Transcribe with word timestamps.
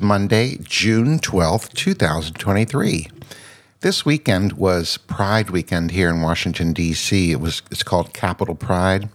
Monday, 0.00 0.58
June 0.62 1.18
12th, 1.18 1.72
2023. 1.72 3.08
This 3.80 4.04
weekend 4.04 4.54
was 4.54 4.98
Pride 4.98 5.50
weekend 5.50 5.90
here 5.90 6.10
in 6.10 6.20
Washington 6.20 6.72
D.C. 6.72 7.32
It 7.32 7.40
was 7.40 7.62
it's 7.70 7.82
called 7.82 8.12
Capital 8.12 8.54
Pride. 8.54 9.08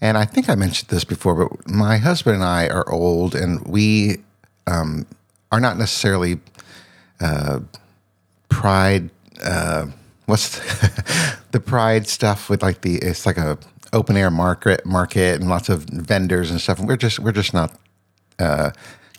And 0.00 0.16
I 0.18 0.24
think 0.24 0.48
I 0.48 0.54
mentioned 0.54 0.88
this 0.90 1.04
before, 1.04 1.48
but 1.48 1.68
my 1.68 1.98
husband 1.98 2.36
and 2.36 2.44
I 2.44 2.68
are 2.68 2.88
old 2.90 3.34
and 3.34 3.66
we 3.66 4.18
um, 4.66 5.06
are 5.52 5.60
not 5.60 5.78
necessarily 5.78 6.40
uh, 7.20 7.60
pride 8.48 9.10
uh, 9.42 9.86
what's 10.26 10.58
the, 10.58 11.38
the 11.52 11.60
pride 11.60 12.08
stuff 12.08 12.48
with 12.48 12.62
like 12.62 12.80
the 12.80 12.96
it's 12.96 13.26
like 13.26 13.36
a 13.36 13.58
open 13.92 14.16
air 14.16 14.30
market 14.30 14.84
market 14.84 15.40
and 15.40 15.48
lots 15.48 15.68
of 15.68 15.84
vendors 15.84 16.50
and 16.50 16.60
stuff. 16.60 16.78
And 16.78 16.88
we're 16.88 16.96
just 16.96 17.18
we're 17.18 17.32
just 17.32 17.54
not 17.54 17.72
uh, 18.38 18.70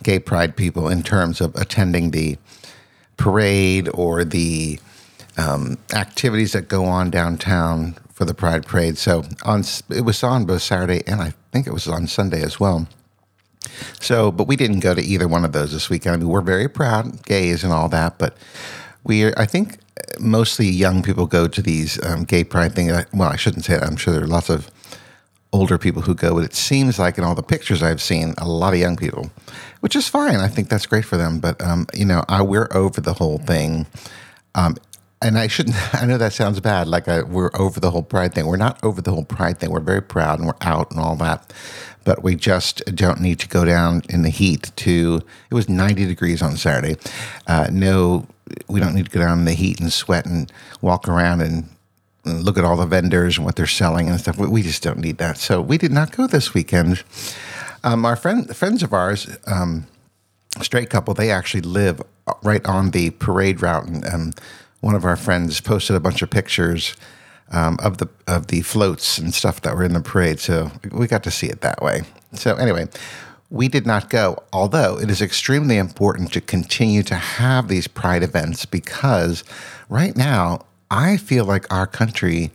gay 0.03 0.19
pride 0.19 0.55
people 0.55 0.89
in 0.89 1.03
terms 1.03 1.41
of 1.41 1.55
attending 1.55 2.11
the 2.11 2.37
parade 3.17 3.89
or 3.93 4.23
the 4.23 4.79
um, 5.37 5.77
activities 5.93 6.53
that 6.53 6.67
go 6.67 6.85
on 6.85 7.09
downtown 7.09 7.95
for 8.11 8.25
the 8.25 8.33
pride 8.33 8.65
parade. 8.65 8.97
So 8.97 9.23
on 9.43 9.63
it 9.89 10.01
was 10.01 10.23
on 10.23 10.45
both 10.45 10.61
Saturday 10.61 11.03
and 11.07 11.21
I 11.21 11.33
think 11.51 11.67
it 11.67 11.73
was 11.73 11.87
on 11.87 12.07
Sunday 12.07 12.41
as 12.41 12.59
well. 12.59 12.87
So, 13.99 14.31
but 14.31 14.47
we 14.47 14.55
didn't 14.55 14.81
go 14.81 14.93
to 14.93 15.01
either 15.01 15.27
one 15.27 15.43
of 15.43 15.51
those 15.51 15.71
this 15.71 15.89
weekend. 15.89 16.15
I 16.15 16.17
mean, 16.17 16.29
we're 16.29 16.41
very 16.41 16.69
proud, 16.69 17.25
gays 17.25 17.63
and 17.63 17.73
all 17.73 17.89
that, 17.89 18.17
but 18.17 18.37
we 19.03 19.23
are, 19.23 19.33
I 19.37 19.45
think 19.45 19.79
mostly 20.19 20.67
young 20.67 21.01
people 21.01 21.25
go 21.25 21.47
to 21.47 21.61
these 21.61 22.03
um, 22.05 22.23
gay 22.23 22.43
pride 22.43 22.73
things. 22.73 23.05
Well, 23.13 23.29
I 23.29 23.35
shouldn't 23.35 23.65
say 23.65 23.73
that. 23.73 23.83
I'm 23.83 23.97
sure 23.97 24.13
there 24.13 24.23
are 24.23 24.27
lots 24.27 24.49
of 24.49 24.69
older 25.55 25.77
people 25.77 26.01
who 26.01 26.13
go, 26.13 26.35
but 26.35 26.43
it 26.43 26.53
seems 26.53 26.99
like 26.99 27.17
in 27.17 27.23
all 27.23 27.33
the 27.33 27.41
pictures 27.41 27.81
I've 27.81 28.01
seen, 28.01 28.33
a 28.37 28.47
lot 28.47 28.73
of 28.73 28.79
young 28.79 28.97
people, 28.97 29.31
which 29.79 29.95
is 29.95 30.05
fine. 30.05 30.35
I 30.35 30.49
think 30.49 30.67
that's 30.67 30.85
great 30.85 31.05
for 31.05 31.15
them. 31.15 31.39
But 31.39 31.63
um, 31.63 31.87
you 31.93 32.03
know, 32.03 32.25
I, 32.27 32.41
we're 32.41 32.67
over 32.71 32.99
the 32.99 33.13
whole 33.13 33.37
thing. 33.37 33.87
Um, 34.53 34.75
and 35.21 35.37
I 35.37 35.47
shouldn't. 35.47 35.77
I 35.93 36.05
know 36.05 36.17
that 36.17 36.33
sounds 36.33 36.59
bad. 36.59 36.89
Like 36.89 37.07
I, 37.07 37.21
we're 37.23 37.51
over 37.57 37.79
the 37.79 37.89
whole 37.89 38.03
pride 38.03 38.33
thing. 38.33 38.47
We're 38.47 38.57
not 38.57 38.83
over 38.83 39.01
the 39.01 39.11
whole 39.11 39.23
pride 39.23 39.59
thing. 39.59 39.71
We're 39.71 39.79
very 39.79 40.01
proud 40.01 40.39
and 40.39 40.47
we're 40.47 40.59
out 40.61 40.91
and 40.91 40.99
all 40.99 41.15
that. 41.17 41.53
But 42.03 42.21
we 42.21 42.35
just 42.35 42.83
don't 42.93 43.21
need 43.21 43.39
to 43.39 43.47
go 43.47 43.63
down 43.63 44.03
in 44.09 44.23
the 44.23 44.29
heat. 44.29 44.71
To 44.75 45.21
it 45.49 45.53
was 45.53 45.69
90 45.69 46.05
degrees 46.05 46.41
on 46.41 46.57
Saturday. 46.57 46.99
Uh, 47.47 47.67
no, 47.71 48.27
we 48.67 48.81
don't 48.81 48.93
need 48.93 49.05
to 49.05 49.11
go 49.11 49.21
down 49.21 49.39
in 49.39 49.45
the 49.45 49.53
heat 49.53 49.79
and 49.79 49.91
sweat 49.91 50.25
and 50.25 50.51
walk 50.81 51.07
around 51.07 51.41
and 51.41 51.69
look 52.25 52.57
at 52.57 52.65
all 52.65 52.75
the 52.75 52.85
vendors 52.85 53.37
and 53.37 53.45
what 53.45 53.55
they're 53.55 53.67
selling 53.67 54.09
and 54.09 54.19
stuff. 54.19 54.37
We 54.37 54.61
just 54.61 54.83
don't 54.83 54.99
need 54.99 55.17
that. 55.17 55.37
So 55.37 55.61
we 55.61 55.77
did 55.77 55.91
not 55.91 56.15
go 56.15 56.27
this 56.27 56.53
weekend. 56.53 57.03
Um, 57.83 58.05
our 58.05 58.15
friend, 58.15 58.55
friends 58.55 58.81
of 58.81 58.93
ours, 58.93 59.37
um, 59.45 59.85
straight 60.61 60.89
couple, 60.89 61.13
they 61.13 61.31
actually 61.31 61.61
live 61.61 62.01
right 62.41 62.65
on 62.65 62.91
the 62.91 63.11
parade 63.11 63.61
route, 63.61 63.87
and 63.87 64.05
um, 64.07 64.33
one 64.81 64.95
of 64.95 65.05
our 65.05 65.15
friends 65.15 65.61
posted 65.61 65.95
a 65.95 65.99
bunch 65.99 66.21
of 66.21 66.29
pictures 66.31 66.95
um, 67.51 67.77
of 67.83 67.99
the 67.99 68.09
of 68.27 68.47
the 68.47 68.61
floats 68.61 69.19
and 69.19 69.33
stuff 69.33 69.61
that 69.61 69.75
were 69.75 69.83
in 69.83 69.93
the 69.93 70.01
parade. 70.01 70.39
So 70.39 70.71
we 70.91 71.07
got 71.07 71.23
to 71.23 71.31
see 71.31 71.47
it 71.47 71.61
that 71.61 71.81
way. 71.81 72.03
So 72.33 72.55
anyway. 72.55 72.87
We 73.51 73.67
did 73.67 73.85
not 73.85 74.09
go, 74.09 74.41
although 74.51 74.99
it 74.99 75.09
is 75.09 75.21
extremely 75.21 75.77
important 75.77 76.33
to 76.33 76.41
continue 76.41 77.03
to 77.03 77.13
have 77.13 77.67
these 77.67 77.87
pride 77.87 78.23
events 78.23 78.65
because 78.65 79.43
right 79.87 80.17
now 80.17 80.65
I 80.89 81.17
feel 81.17 81.45
like 81.45 81.71
our 81.73 81.87
country, 81.87 82.51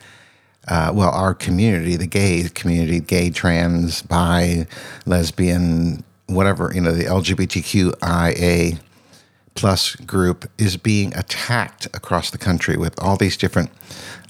uh, 0.68 0.92
well, 0.94 1.10
our 1.10 1.34
community, 1.34 1.96
the 1.96 2.06
gay 2.06 2.48
community, 2.54 3.00
gay, 3.00 3.30
trans, 3.30 4.02
bi, 4.02 4.66
lesbian, 5.06 6.04
whatever, 6.26 6.70
you 6.74 6.80
know, 6.80 6.92
the 6.92 7.04
LGBTQIA 7.04 8.78
plus 9.54 9.96
group 9.96 10.48
is 10.58 10.76
being 10.76 11.14
attacked 11.16 11.86
across 11.86 12.30
the 12.30 12.38
country 12.38 12.76
with 12.76 12.98
all 13.02 13.16
these 13.16 13.36
different, 13.36 13.70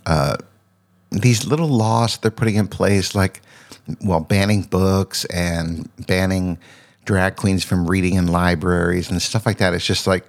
uh, 0.06 0.36
these 1.10 1.46
little 1.46 1.68
laws 1.68 2.16
they're 2.18 2.30
putting 2.30 2.54
in 2.56 2.68
place, 2.68 3.14
like, 3.14 3.42
well, 4.02 4.20
banning 4.20 4.62
books 4.62 5.24
and 5.26 5.88
banning 6.06 6.58
drag 7.04 7.36
queens 7.36 7.64
from 7.64 7.86
reading 7.86 8.14
in 8.14 8.28
libraries 8.28 9.10
and 9.10 9.20
stuff 9.20 9.44
like 9.46 9.58
that. 9.58 9.74
It's 9.74 9.86
just 9.86 10.06
like, 10.06 10.24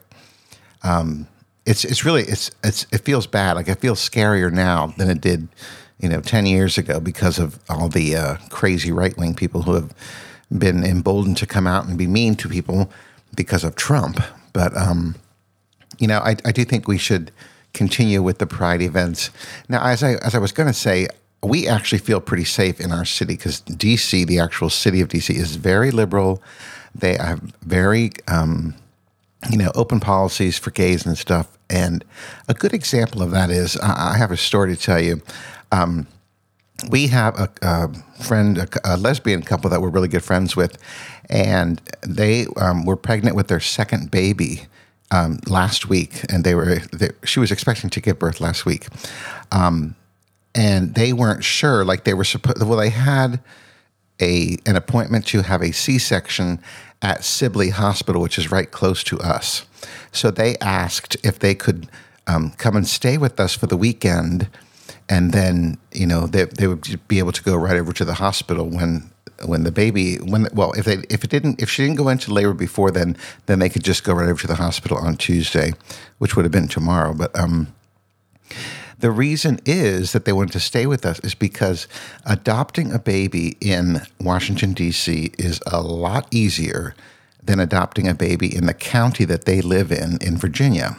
um, 0.84 1.28
it's 1.66 1.86
it's 1.86 2.04
really 2.06 2.24
it's 2.24 2.52
it's 2.64 2.86
it 2.92 3.00
feels 3.00 3.28
bad. 3.28 3.56
Like 3.56 3.68
it 3.68 3.80
feels 3.80 4.00
scarier 4.00 4.52
now 4.52 4.94
than 4.98 5.10
it 5.10 5.22
did, 5.22 5.48
you 6.00 6.10
know, 6.10 6.22
ten 6.22 6.46
years 6.46 6.78
ago 6.78 7.00
because 7.00 7.40
of 7.40 7.60
all 7.70 7.88
the 7.88 8.16
uh, 8.16 8.38
crazy 8.50 8.92
right 8.92 9.16
wing 9.18 9.36
people 9.36 9.64
who 9.64 9.74
have 9.74 9.94
been 10.56 10.84
emboldened 10.84 11.38
to 11.38 11.46
come 11.46 11.68
out 11.68 11.86
and 11.86 11.98
be 11.98 12.08
mean 12.08 12.36
to 12.36 12.50
people 12.50 12.92
because 13.36 13.64
of 13.64 13.76
Trump. 13.76 14.20
But 14.54 14.76
um, 14.76 15.16
you 16.00 16.08
know, 16.08 16.20
I, 16.20 16.36
I 16.46 16.52
do 16.52 16.66
think 16.66 16.88
we 16.88 16.98
should 16.98 17.32
continue 17.74 18.22
with 18.22 18.40
the 18.40 18.48
Pride 18.48 18.82
events. 18.82 19.30
Now, 19.70 19.86
as 19.86 20.04
I 20.04 20.16
as 20.16 20.36
I 20.36 20.40
was 20.40 20.52
going 20.52 20.68
to 20.68 20.74
say, 20.74 21.08
we 21.44 21.68
actually 21.68 22.00
feel 22.00 22.22
pretty 22.22 22.46
safe 22.46 22.80
in 22.80 22.92
our 22.92 23.06
city 23.06 23.36
because 23.36 23.62
DC, 23.62 24.26
the 24.28 24.40
actual 24.40 24.70
city 24.70 25.02
of 25.02 25.10
DC, 25.10 25.34
is 25.34 25.56
very 25.56 25.92
liberal. 25.92 26.42
They 26.94 27.16
have 27.16 27.40
very 27.62 28.12
um, 28.28 28.76
you 29.50 29.58
know, 29.58 29.72
open 29.76 30.00
policies 30.00 30.58
for 30.58 30.72
gays 30.72 31.06
and 31.06 31.18
stuff. 31.18 31.58
And 31.70 32.04
a 32.48 32.54
good 32.54 32.74
example 32.74 33.22
of 33.22 33.32
that 33.32 33.50
is 33.50 33.78
I 33.78 34.18
have 34.18 34.32
a 34.32 34.38
story 34.38 34.76
to 34.76 34.82
tell 34.82 35.00
you. 35.00 35.22
Um, 35.72 36.08
we 36.90 37.08
have 37.08 37.40
a, 37.40 37.50
a 37.62 37.94
friend, 38.24 38.58
a, 38.58 38.68
a, 38.84 38.98
lesbian 38.98 39.44
couple 39.44 39.70
that 39.70 39.82
we're 39.82 39.90
really 39.90 40.08
good 40.08 40.24
friends 40.24 40.56
with, 40.56 40.78
and 41.30 41.82
they 42.02 42.48
um, 42.58 42.86
were 42.86 42.96
pregnant 42.96 43.36
with 43.36 43.48
their 43.48 43.60
second 43.60 44.10
baby 44.10 44.64
um, 45.12 45.40
last 45.48 45.90
week, 45.90 46.26
and 46.30 46.44
they 46.44 46.56
were 46.56 46.80
they, 46.92 47.10
she 47.24 47.40
was 47.40 47.52
expecting 47.52 47.90
to 47.92 48.02
give 48.02 48.18
birth 48.18 48.42
last 48.42 48.66
week, 48.66 48.88
um, 49.52 49.96
and 50.56 50.96
they 50.96 51.14
weren't 51.14 51.44
sure. 51.44 51.86
Like 51.86 52.04
they 52.04 52.14
were 52.14 52.24
supposed. 52.24 52.64
Well, 52.64 52.80
they 52.80 52.90
had 52.90 53.40
a 54.20 54.58
an 54.66 54.76
appointment 54.76 55.28
to 55.28 55.44
have 55.44 55.62
a 55.62 55.72
C 55.72 56.00
section 56.00 56.60
at 57.02 57.24
Sibley 57.24 57.70
Hospital, 57.70 58.22
which 58.22 58.38
is 58.38 58.52
right 58.52 58.70
close 58.70 59.04
to 59.06 59.20
us. 59.20 59.66
So 60.12 60.32
they 60.32 60.56
asked 60.58 61.18
if 61.24 61.40
they 61.40 61.56
could 61.56 61.88
um, 62.28 62.52
come 62.52 62.76
and 62.76 62.88
stay 62.88 63.18
with 63.18 63.40
us 63.40 63.56
for 63.56 63.68
the 63.68 63.78
weekend, 63.78 64.48
and 65.10 65.32
then 65.32 65.78
you 65.92 66.06
know 66.06 66.28
they 66.28 66.46
they 66.46 66.68
would 66.68 67.08
be 67.08 67.20
able 67.20 67.32
to 67.32 67.44
go 67.44 67.56
right 67.56 67.78
over 67.78 67.94
to 67.94 68.06
the 68.06 68.16
hospital 68.16 68.68
when 68.68 69.10
when 69.46 69.64
the 69.64 69.72
baby 69.72 70.18
when 70.18 70.48
well 70.54 70.72
if 70.74 70.86
they 70.86 70.98
if 71.10 71.24
it 71.24 71.30
didn't 71.30 71.62
if 71.62 71.70
she 71.70 71.84
didn't 71.84 71.98
go 71.98 72.10
into 72.10 72.32
labor 72.32 72.54
before 72.54 72.92
then 72.92 73.18
then 73.48 73.60
they 73.60 73.70
could 73.70 73.84
just 73.84 74.04
go 74.04 74.14
right 74.14 74.30
over 74.30 74.40
to 74.40 74.48
the 74.48 74.56
hospital 74.56 74.98
on 74.98 75.18
Tuesday, 75.18 75.74
which 76.20 76.36
would 76.36 76.46
have 76.46 76.52
been 76.52 76.68
tomorrow. 76.68 77.14
But 77.14 77.38
um, 77.38 77.74
the 79.02 79.12
reason 79.12 79.60
is 79.66 80.14
that 80.14 80.26
they 80.26 80.32
wanted 80.32 80.54
to 80.54 80.60
stay 80.60 80.86
with 80.86 81.06
us 81.06 81.20
is 81.20 81.36
because 81.36 81.88
adopting 82.26 82.94
a 82.94 83.00
baby 83.00 83.58
in 83.60 84.02
Washington, 84.20 84.74
D.C. 84.74 85.32
is 85.38 85.60
a 85.68 85.82
lot 85.82 86.28
easier 86.32 86.96
than 87.44 87.60
adopting 87.60 88.08
a 88.08 88.14
baby 88.14 88.56
in 88.56 88.68
the 88.68 88.74
county 88.74 89.26
that 89.26 89.46
they 89.46 89.62
live 89.62 89.92
in, 89.92 90.18
in 90.22 90.38
Virginia. 90.38 90.98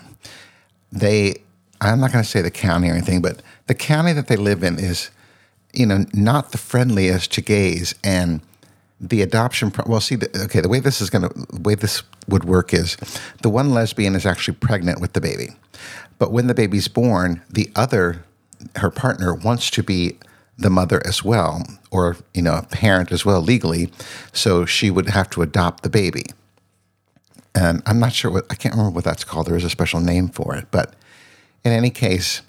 They, 0.90 1.36
I'm 1.80 2.00
not 2.00 2.12
going 2.12 2.24
to 2.24 2.28
say 2.28 2.42
the 2.42 2.50
county 2.50 2.90
or 2.90 2.92
anything, 2.92 3.22
but 3.22 3.40
the 3.68 3.74
county 3.74 4.12
that 4.12 4.26
they 4.26 4.36
live 4.36 4.62
in 4.62 4.78
is, 4.78 5.10
you 5.72 5.86
know, 5.86 6.04
not 6.12 6.52
the 6.52 6.58
friendliest 6.58 7.32
to 7.32 7.40
gays. 7.40 7.94
And 8.02 8.40
the 9.02 9.20
adoption, 9.20 9.70
pro- 9.70 9.84
well, 9.86 10.00
see, 10.00 10.14
the, 10.14 10.30
okay, 10.44 10.60
the 10.60 10.68
way 10.68 10.78
this 10.78 11.00
is 11.00 11.10
going 11.10 11.28
to, 11.28 11.46
the 11.50 11.60
way 11.60 11.74
this 11.74 12.04
would 12.28 12.44
work 12.44 12.72
is 12.72 12.96
the 13.42 13.50
one 13.50 13.70
lesbian 13.70 14.14
is 14.14 14.24
actually 14.24 14.54
pregnant 14.54 15.00
with 15.00 15.12
the 15.12 15.20
baby. 15.20 15.48
But 16.18 16.30
when 16.30 16.46
the 16.46 16.54
baby's 16.54 16.86
born, 16.86 17.42
the 17.50 17.70
other, 17.74 18.24
her 18.76 18.90
partner, 18.90 19.34
wants 19.34 19.70
to 19.70 19.82
be 19.82 20.18
the 20.56 20.70
mother 20.70 21.04
as 21.04 21.24
well, 21.24 21.64
or 21.90 22.16
you 22.32 22.42
know, 22.42 22.54
a 22.54 22.62
parent 22.62 23.10
as 23.10 23.24
well 23.24 23.40
legally. 23.40 23.90
So 24.32 24.64
she 24.64 24.90
would 24.90 25.10
have 25.10 25.28
to 25.30 25.42
adopt 25.42 25.82
the 25.82 25.90
baby. 25.90 26.26
And 27.54 27.82
I'm 27.84 27.98
not 27.98 28.12
sure 28.12 28.30
what 28.30 28.46
I 28.50 28.54
can't 28.54 28.74
remember 28.74 28.94
what 28.94 29.04
that's 29.04 29.24
called. 29.24 29.46
There 29.46 29.56
is 29.56 29.64
a 29.64 29.70
special 29.70 30.00
name 30.00 30.28
for 30.28 30.54
it, 30.54 30.68
but 30.70 30.94
in 31.64 31.72
any 31.72 31.90
case, 31.90 32.42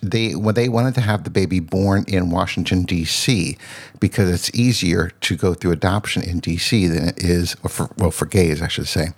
they 0.00 0.34
when 0.34 0.54
they 0.54 0.68
wanted 0.68 0.94
to 0.94 1.00
have 1.00 1.24
the 1.24 1.30
baby 1.30 1.60
born 1.60 2.04
in 2.08 2.30
Washington 2.30 2.84
D.C. 2.84 3.56
because 4.00 4.30
it's 4.30 4.54
easier 4.54 5.10
to 5.20 5.36
go 5.36 5.54
through 5.54 5.72
adoption 5.72 6.22
in 6.22 6.40
D.C. 6.40 6.86
than 6.86 7.08
it 7.08 7.22
is, 7.22 7.56
or 7.62 7.68
for, 7.68 7.90
well, 7.98 8.10
for 8.10 8.26
gays, 8.26 8.62
I 8.62 8.68
should 8.68 8.88
say, 8.88 9.08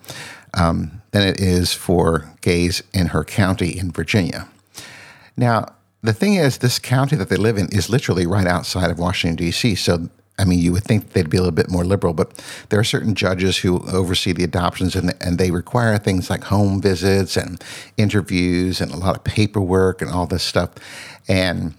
um, 0.55 1.03
than 1.13 1.27
it 1.27 1.41
is 1.41 1.73
for 1.73 2.33
gays 2.41 2.83
in 2.93 3.09
her 3.09 3.25
county 3.25 3.79
in 3.79 3.93
Virginia. 3.93 4.49
Now, 5.37 5.67
the 6.03 6.13
thing 6.13 6.35
is, 6.35 6.59
this 6.59 6.79
county 6.79 7.17
that 7.17 7.29
they 7.29 7.37
live 7.37 7.59
in 7.59 7.69
is 7.71 7.91
literally 7.91 8.27
right 8.27 8.47
outside 8.47 8.91
of 8.91 8.99
Washington, 8.99 9.37
D.C. 9.37 9.75
So, 9.75 10.09
I 10.38 10.44
mean, 10.44 10.59
you 10.59 10.73
would 10.73 10.85
think 10.85 11.12
they'd 11.12 11.31
be 11.31 11.38
a 11.38 11.41
little 11.41 11.55
bit 11.55 11.71
more 11.71 11.85
liberal, 11.85 12.12
but 12.12 12.33
there 12.69 12.79
are 12.79 12.85
certain 12.85 13.15
judges 13.15 13.59
who 13.59 13.87
oversee 13.88 14.33
the 14.33 14.44
adoptions 14.44 14.94
and, 14.94 15.15
and 15.21 15.38
they 15.38 15.50
require 15.50 15.97
things 15.97 16.29
like 16.29 16.44
home 16.44 16.81
visits 16.83 17.37
and 17.37 17.62
interviews 17.97 18.81
and 18.81 18.93
a 18.93 18.97
lot 18.97 19.17
of 19.17 19.25
paperwork 19.25 20.03
and 20.03 20.11
all 20.11 20.27
this 20.27 20.43
stuff. 20.43 20.71
And 21.27 21.75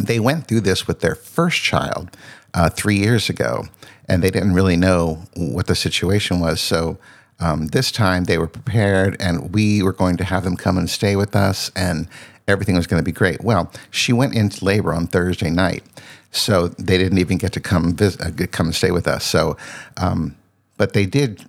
they 0.00 0.20
went 0.20 0.48
through 0.48 0.60
this 0.60 0.86
with 0.86 1.00
their 1.00 1.14
first 1.14 1.62
child 1.62 2.10
uh, 2.52 2.68
three 2.68 2.96
years 2.96 3.30
ago, 3.30 3.64
and 4.06 4.22
they 4.22 4.30
didn't 4.30 4.52
really 4.52 4.76
know 4.76 5.22
what 5.34 5.66
the 5.66 5.74
situation 5.74 6.40
was. 6.40 6.60
So, 6.60 6.98
um, 7.40 7.68
this 7.68 7.92
time 7.92 8.24
they 8.24 8.36
were 8.36 8.48
prepared, 8.48 9.16
and 9.20 9.54
we 9.54 9.80
were 9.82 9.92
going 9.92 10.16
to 10.16 10.24
have 10.24 10.42
them 10.42 10.56
come 10.56 10.76
and 10.76 10.90
stay 10.90 11.14
with 11.14 11.36
us, 11.36 11.70
and 11.76 12.08
everything 12.48 12.74
was 12.74 12.88
going 12.88 13.00
to 13.00 13.04
be 13.04 13.12
great. 13.12 13.42
Well, 13.42 13.70
she 13.90 14.12
went 14.12 14.34
into 14.34 14.64
labor 14.64 14.92
on 14.92 15.06
Thursday 15.06 15.50
night, 15.50 15.84
so 16.30 16.68
they 16.68 16.98
didn't 16.98 17.18
even 17.18 17.38
get 17.38 17.52
to 17.52 17.60
come 17.60 17.94
visit, 17.94 18.20
uh, 18.20 18.46
come 18.50 18.66
and 18.66 18.74
stay 18.74 18.90
with 18.90 19.08
us. 19.08 19.24
So, 19.24 19.56
um, 19.96 20.36
but 20.76 20.92
they 20.92 21.06
did. 21.06 21.44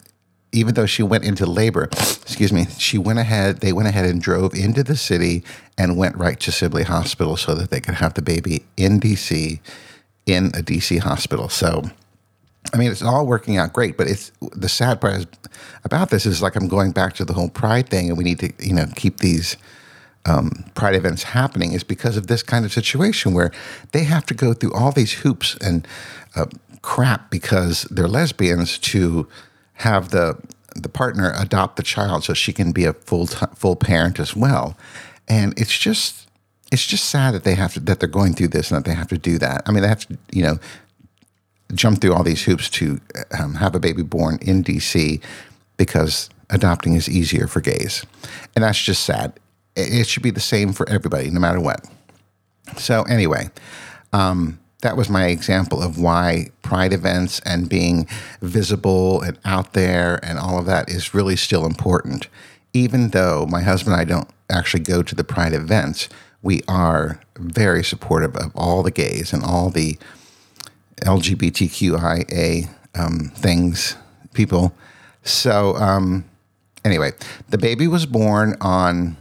Even 0.51 0.73
though 0.73 0.87
she 0.87 1.03
went 1.03 1.25
into 1.25 1.45
labor, 1.45 1.83
excuse 1.83 2.51
me, 2.51 2.65
she 2.79 2.97
went 2.97 3.19
ahead. 3.19 3.59
They 3.59 3.71
went 3.71 3.87
ahead 3.87 4.05
and 4.05 4.19
drove 4.19 4.55
into 4.55 4.83
the 4.83 4.97
city 4.97 5.43
and 5.77 5.95
went 5.95 6.15
right 6.15 6.39
to 6.39 6.51
Sibley 6.51 6.81
Hospital 6.81 7.37
so 7.37 7.53
that 7.53 7.69
they 7.69 7.79
could 7.79 7.93
have 7.93 8.15
the 8.15 8.23
baby 8.23 8.65
in 8.75 8.99
DC, 8.99 9.59
in 10.25 10.47
a 10.47 10.63
DC 10.63 10.97
hospital. 11.01 11.49
So, 11.49 11.83
I 12.73 12.77
mean, 12.77 12.89
it's 12.89 13.03
all 13.03 13.27
working 13.27 13.57
out 13.57 13.73
great, 13.73 13.95
but 13.95 14.07
it's 14.07 14.31
the 14.53 14.69
sad 14.69 14.99
part 14.99 15.17
is, 15.17 15.27
about 15.83 16.09
this 16.09 16.25
is 16.25 16.41
like 16.41 16.55
I'm 16.55 16.67
going 16.67 16.93
back 16.93 17.13
to 17.15 17.25
the 17.25 17.33
whole 17.33 17.49
pride 17.49 17.89
thing, 17.89 18.09
and 18.09 18.17
we 18.17 18.23
need 18.23 18.39
to, 18.39 18.51
you 18.57 18.73
know, 18.73 18.87
keep 18.95 19.17
these 19.17 19.55
um, 20.25 20.65
pride 20.75 20.95
events 20.95 21.23
happening 21.23 21.73
is 21.73 21.83
because 21.83 22.17
of 22.17 22.27
this 22.27 22.43
kind 22.43 22.65
of 22.65 22.73
situation 22.73 23.33
where 23.33 23.51
they 23.91 24.03
have 24.03 24.25
to 24.27 24.33
go 24.33 24.53
through 24.53 24.73
all 24.73 24.91
these 24.91 25.13
hoops 25.13 25.55
and 25.61 25.87
uh, 26.35 26.45
crap 26.81 27.29
because 27.29 27.83
they're 27.89 28.07
lesbians 28.07 28.77
to 28.77 29.27
have 29.73 30.09
the 30.09 30.37
the 30.75 30.89
partner 30.89 31.33
adopt 31.37 31.75
the 31.77 31.83
child 31.83 32.23
so 32.23 32.33
she 32.33 32.53
can 32.53 32.71
be 32.71 32.85
a 32.85 32.93
full 32.93 33.27
t- 33.27 33.45
full 33.55 33.75
parent 33.75 34.19
as 34.19 34.35
well, 34.35 34.77
and 35.27 35.57
it's 35.59 35.77
just 35.77 36.27
it's 36.71 36.85
just 36.85 37.05
sad 37.05 37.33
that 37.33 37.43
they 37.43 37.55
have 37.55 37.73
to 37.73 37.79
that 37.81 37.99
they're 37.99 38.09
going 38.09 38.33
through 38.33 38.49
this 38.49 38.71
and 38.71 38.77
that 38.77 38.89
they 38.89 38.95
have 38.95 39.07
to 39.07 39.17
do 39.17 39.37
that. 39.39 39.63
I 39.65 39.71
mean, 39.71 39.81
they 39.81 39.89
have 39.89 40.07
to 40.07 40.17
you 40.31 40.43
know 40.43 40.59
jump 41.73 42.01
through 42.01 42.13
all 42.13 42.23
these 42.23 42.43
hoops 42.43 42.69
to 42.69 42.99
um, 43.39 43.55
have 43.55 43.75
a 43.75 43.79
baby 43.79 44.03
born 44.03 44.39
in 44.41 44.63
DC 44.63 45.21
because 45.77 46.29
adopting 46.49 46.95
is 46.95 47.09
easier 47.09 47.47
for 47.47 47.61
gays, 47.61 48.05
and 48.55 48.63
that's 48.63 48.81
just 48.81 49.03
sad 49.03 49.33
it 49.79 50.07
should 50.07 50.23
be 50.23 50.31
the 50.31 50.39
same 50.39 50.73
for 50.73 50.87
everybody, 50.89 51.29
no 51.29 51.39
matter 51.39 51.59
what. 51.59 51.85
So, 52.77 53.03
anyway, 53.03 53.49
um, 54.13 54.59
that 54.81 54.95
was 54.95 55.09
my 55.09 55.27
example 55.27 55.81
of 55.81 55.99
why 55.99 56.49
pride 56.61 56.93
events 56.93 57.41
and 57.41 57.69
being 57.69 58.07
visible 58.41 59.21
and 59.21 59.37
out 59.43 59.73
there 59.73 60.19
and 60.23 60.39
all 60.39 60.57
of 60.57 60.65
that 60.67 60.89
is 60.89 61.13
really 61.13 61.35
still 61.35 61.65
important. 61.65 62.27
Even 62.73 63.09
though 63.09 63.45
my 63.49 63.61
husband 63.61 63.93
and 63.93 64.01
I 64.01 64.05
don't 64.05 64.29
actually 64.49 64.83
go 64.83 65.03
to 65.03 65.15
the 65.15 65.23
pride 65.23 65.53
events, 65.53 66.07
we 66.41 66.61
are 66.67 67.19
very 67.37 67.83
supportive 67.83 68.35
of 68.37 68.51
all 68.55 68.83
the 68.83 68.91
gays 68.91 69.33
and 69.33 69.43
all 69.43 69.69
the 69.69 69.97
LGBTQIA 71.01 72.69
um, 72.95 73.31
things, 73.35 73.95
people. 74.33 74.73
So, 75.23 75.75
um, 75.75 76.25
anyway, 76.85 77.11
the 77.49 77.57
baby 77.57 77.87
was 77.87 78.05
born 78.05 78.55
on 78.61 79.17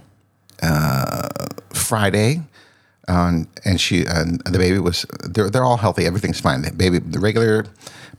uh, 0.63 1.29
Friday. 1.73 2.43
Um, 3.07 3.49
and 3.65 3.81
she 3.81 4.05
and 4.07 4.41
the 4.45 4.59
baby 4.59 4.79
was 4.79 5.07
they're 5.25 5.49
they're 5.49 5.65
all 5.65 5.79
healthy. 5.79 6.05
Everything's 6.05 6.41
fine. 6.41 6.61
The 6.61 6.73
baby, 6.73 6.99
the 6.99 7.19
regular 7.19 7.65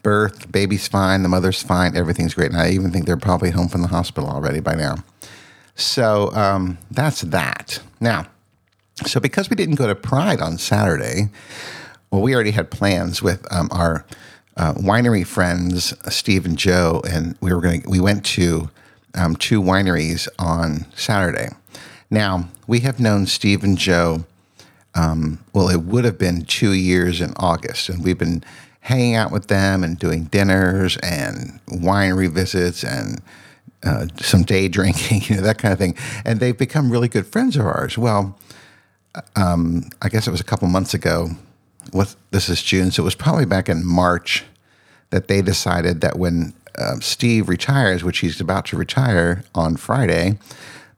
birth, 0.01 0.51
baby's 0.51 0.87
fine. 0.87 1.21
The 1.21 1.29
mother's 1.29 1.61
fine. 1.61 1.95
Everything's 1.95 2.33
great. 2.33 2.51
And 2.51 2.59
I 2.59 2.71
even 2.71 2.91
think 2.91 3.05
they're 3.05 3.17
probably 3.17 3.51
home 3.51 3.67
from 3.67 3.81
the 3.81 3.87
hospital 3.87 4.29
already 4.29 4.59
by 4.59 4.73
now. 4.73 4.95
So 5.75 6.31
um, 6.33 6.77
that's 6.91 7.21
that. 7.21 7.81
Now, 7.99 8.25
so 9.05 9.19
because 9.19 9.49
we 9.49 9.55
didn't 9.55 9.75
go 9.75 9.87
to 9.87 9.95
Pride 9.95 10.41
on 10.41 10.57
Saturday, 10.57 11.29
well, 12.11 12.21
we 12.21 12.33
already 12.33 12.51
had 12.51 12.71
plans 12.71 13.21
with 13.21 13.45
um, 13.53 13.69
our 13.71 14.05
uh, 14.57 14.73
winery 14.73 15.25
friends, 15.25 15.93
Steve 16.13 16.45
and 16.45 16.57
Joe, 16.57 17.01
and 17.09 17.37
we 17.39 17.53
were 17.53 17.61
going. 17.61 17.83
We 17.87 17.99
went 17.99 18.25
to 18.25 18.69
um, 19.15 19.35
two 19.35 19.61
wineries 19.61 20.27
on 20.37 20.85
Saturday. 20.95 21.49
Now, 22.09 22.49
we 22.67 22.79
have 22.81 22.99
known 22.99 23.27
Steve 23.27 23.63
and 23.63 23.77
Joe, 23.77 24.25
um, 24.95 25.39
well, 25.53 25.69
it 25.69 25.83
would 25.83 26.05
have 26.05 26.17
been 26.17 26.43
two 26.43 26.73
years 26.73 27.21
in 27.21 27.33
August, 27.37 27.89
and 27.89 28.03
we've 28.03 28.17
been 28.17 28.43
hanging 28.81 29.15
out 29.15 29.31
with 29.31 29.47
them 29.47 29.83
and 29.83 29.99
doing 29.99 30.25
dinners 30.25 30.97
and 30.97 31.59
winery 31.67 32.29
visits 32.29 32.83
and 32.83 33.21
uh, 33.83 34.07
some 34.17 34.43
day 34.43 34.67
drinking, 34.69 35.21
you 35.25 35.35
know, 35.35 35.41
that 35.41 35.57
kind 35.57 35.71
of 35.71 35.77
thing. 35.77 35.95
And 36.25 36.39
they've 36.39 36.57
become 36.57 36.91
really 36.91 37.07
good 37.07 37.27
friends 37.27 37.55
of 37.55 37.65
ours. 37.65 37.97
Well, 37.97 38.37
um, 39.35 39.89
I 40.01 40.09
guess 40.09 40.27
it 40.27 40.31
was 40.31 40.41
a 40.41 40.45
couple 40.45 40.67
months 40.67 40.93
ago. 40.93 41.29
What 41.91 42.15
this 42.31 42.49
is 42.49 42.61
June, 42.61 42.91
so 42.91 43.03
it 43.03 43.05
was 43.05 43.15
probably 43.15 43.45
back 43.45 43.69
in 43.69 43.85
March 43.85 44.43
that 45.09 45.27
they 45.27 45.41
decided 45.41 46.01
that 46.01 46.19
when 46.19 46.53
uh, 46.77 46.99
Steve 46.99 47.49
retires, 47.49 48.03
which 48.03 48.19
he's 48.19 48.39
about 48.39 48.65
to 48.67 48.77
retire 48.77 49.43
on 49.55 49.75
Friday, 49.75 50.37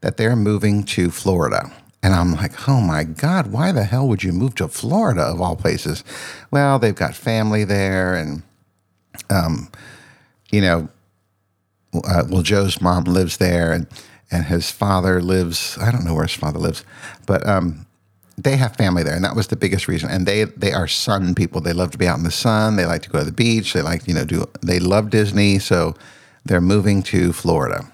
that 0.02 0.16
they're 0.16 0.36
moving 0.36 0.84
to 0.84 1.10
Florida. 1.10 1.72
And 2.02 2.14
I'm 2.14 2.34
like, 2.34 2.68
oh 2.68 2.80
my 2.80 3.04
God, 3.04 3.52
why 3.52 3.72
the 3.72 3.84
hell 3.84 4.08
would 4.08 4.22
you 4.22 4.32
move 4.32 4.56
to 4.56 4.68
Florida 4.68 5.22
of 5.22 5.40
all 5.40 5.56
places? 5.56 6.04
Well, 6.50 6.78
they've 6.78 6.94
got 6.94 7.14
family 7.14 7.64
there, 7.64 8.16
and, 8.16 8.42
um, 9.30 9.70
you 10.50 10.60
know, 10.60 10.88
uh, 11.94 12.24
well, 12.28 12.42
Joe's 12.42 12.80
mom 12.80 13.04
lives 13.04 13.36
there, 13.36 13.72
and, 13.72 13.86
and 14.32 14.44
his 14.44 14.70
father 14.70 15.22
lives, 15.22 15.78
I 15.80 15.92
don't 15.92 16.04
know 16.04 16.14
where 16.14 16.24
his 16.24 16.34
father 16.34 16.58
lives, 16.58 16.84
but 17.26 17.46
um, 17.46 17.86
they 18.36 18.56
have 18.56 18.74
family 18.74 19.04
there, 19.04 19.14
and 19.14 19.24
that 19.24 19.36
was 19.36 19.46
the 19.46 19.56
biggest 19.56 19.86
reason. 19.86 20.10
And 20.10 20.26
they 20.26 20.44
they 20.44 20.72
are 20.72 20.88
sun 20.88 21.34
people. 21.34 21.60
They 21.60 21.74
love 21.74 21.90
to 21.90 21.98
be 21.98 22.08
out 22.08 22.16
in 22.16 22.24
the 22.24 22.30
sun. 22.30 22.76
They 22.76 22.86
like 22.86 23.02
to 23.02 23.10
go 23.10 23.18
to 23.18 23.24
the 23.26 23.30
beach. 23.30 23.74
They 23.74 23.82
like 23.82 24.08
you 24.08 24.14
know 24.14 24.24
do 24.24 24.46
they 24.62 24.80
love 24.80 25.10
Disney, 25.10 25.58
so 25.58 25.94
they're 26.46 26.62
moving 26.62 27.02
to 27.04 27.34
Florida 27.34 27.91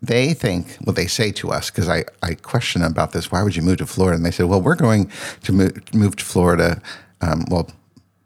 they 0.00 0.32
think, 0.32 0.76
well, 0.84 0.94
they 0.94 1.06
say 1.06 1.32
to 1.32 1.50
us, 1.50 1.70
because 1.70 1.88
I, 1.88 2.04
I 2.22 2.34
question 2.34 2.82
about 2.82 3.12
this, 3.12 3.32
why 3.32 3.42
would 3.42 3.56
you 3.56 3.62
move 3.62 3.78
to 3.78 3.86
Florida? 3.86 4.16
And 4.16 4.24
they 4.24 4.30
said, 4.30 4.46
well, 4.46 4.62
we're 4.62 4.76
going 4.76 5.10
to 5.42 5.52
move, 5.52 5.94
move 5.94 6.16
to 6.16 6.24
Florida, 6.24 6.80
um, 7.20 7.44
well, 7.50 7.68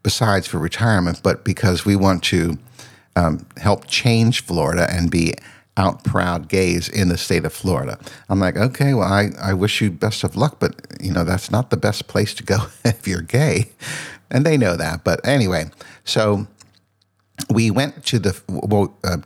besides 0.03 0.45
for 0.45 0.59
retirement, 0.59 1.21
but 1.23 1.43
because 1.43 1.85
we 1.85 1.95
want 1.95 2.23
to 2.25 2.57
um, 3.15 3.45
help 3.57 3.87
change 3.87 4.43
Florida 4.43 4.87
and 4.89 5.09
be 5.09 5.33
out 5.75 6.03
proud 6.03 6.47
gays 6.47 6.87
in 6.87 7.09
the 7.09 7.17
state 7.17 7.45
of 7.45 7.53
Florida. 7.53 7.97
I'm 8.29 8.39
like, 8.39 8.55
okay, 8.57 8.93
well, 8.93 9.11
I, 9.11 9.31
I 9.41 9.53
wish 9.53 9.81
you 9.81 9.89
best 9.89 10.23
of 10.23 10.35
luck, 10.35 10.57
but, 10.59 10.75
you 11.01 11.11
know, 11.11 11.23
that's 11.23 11.49
not 11.49 11.71
the 11.71 11.77
best 11.77 12.07
place 12.07 12.35
to 12.35 12.43
go 12.43 12.67
if 12.85 13.07
you're 13.07 13.21
gay. 13.21 13.71
And 14.29 14.45
they 14.45 14.57
know 14.57 14.75
that. 14.75 15.03
But 15.03 15.27
anyway, 15.27 15.71
so 16.03 16.47
we 17.49 17.71
went 17.71 18.05
to 18.05 18.19
the, 18.19 18.39
well, 18.47 18.95
uh, 19.03 19.17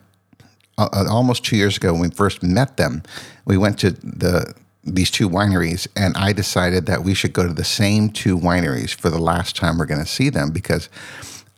uh, 0.78 0.90
uh, 0.94 1.06
almost 1.10 1.44
two 1.44 1.58
years 1.58 1.78
ago 1.78 1.94
when 1.94 2.02
we 2.02 2.10
first 2.10 2.44
met 2.44 2.78
them, 2.78 3.04
we 3.46 3.58
went 3.58 3.80
to 3.80 3.92
the 3.92 4.54
these 4.84 5.12
two 5.12 5.30
wineries, 5.30 5.86
and 5.98 6.16
I 6.16 6.32
decided 6.32 6.86
that 6.86 7.04
we 7.04 7.14
should 7.14 7.34
go 7.34 7.46
to 7.46 7.54
the 7.54 7.66
same 7.66 8.10
two 8.10 8.38
wineries 8.38 8.96
for 8.96 9.10
the 9.10 9.20
last 9.20 9.56
time 9.56 9.78
we're 9.78 9.86
going 9.86 10.00
to 10.00 10.06
see 10.06 10.30
them 10.30 10.52
because 10.52 10.88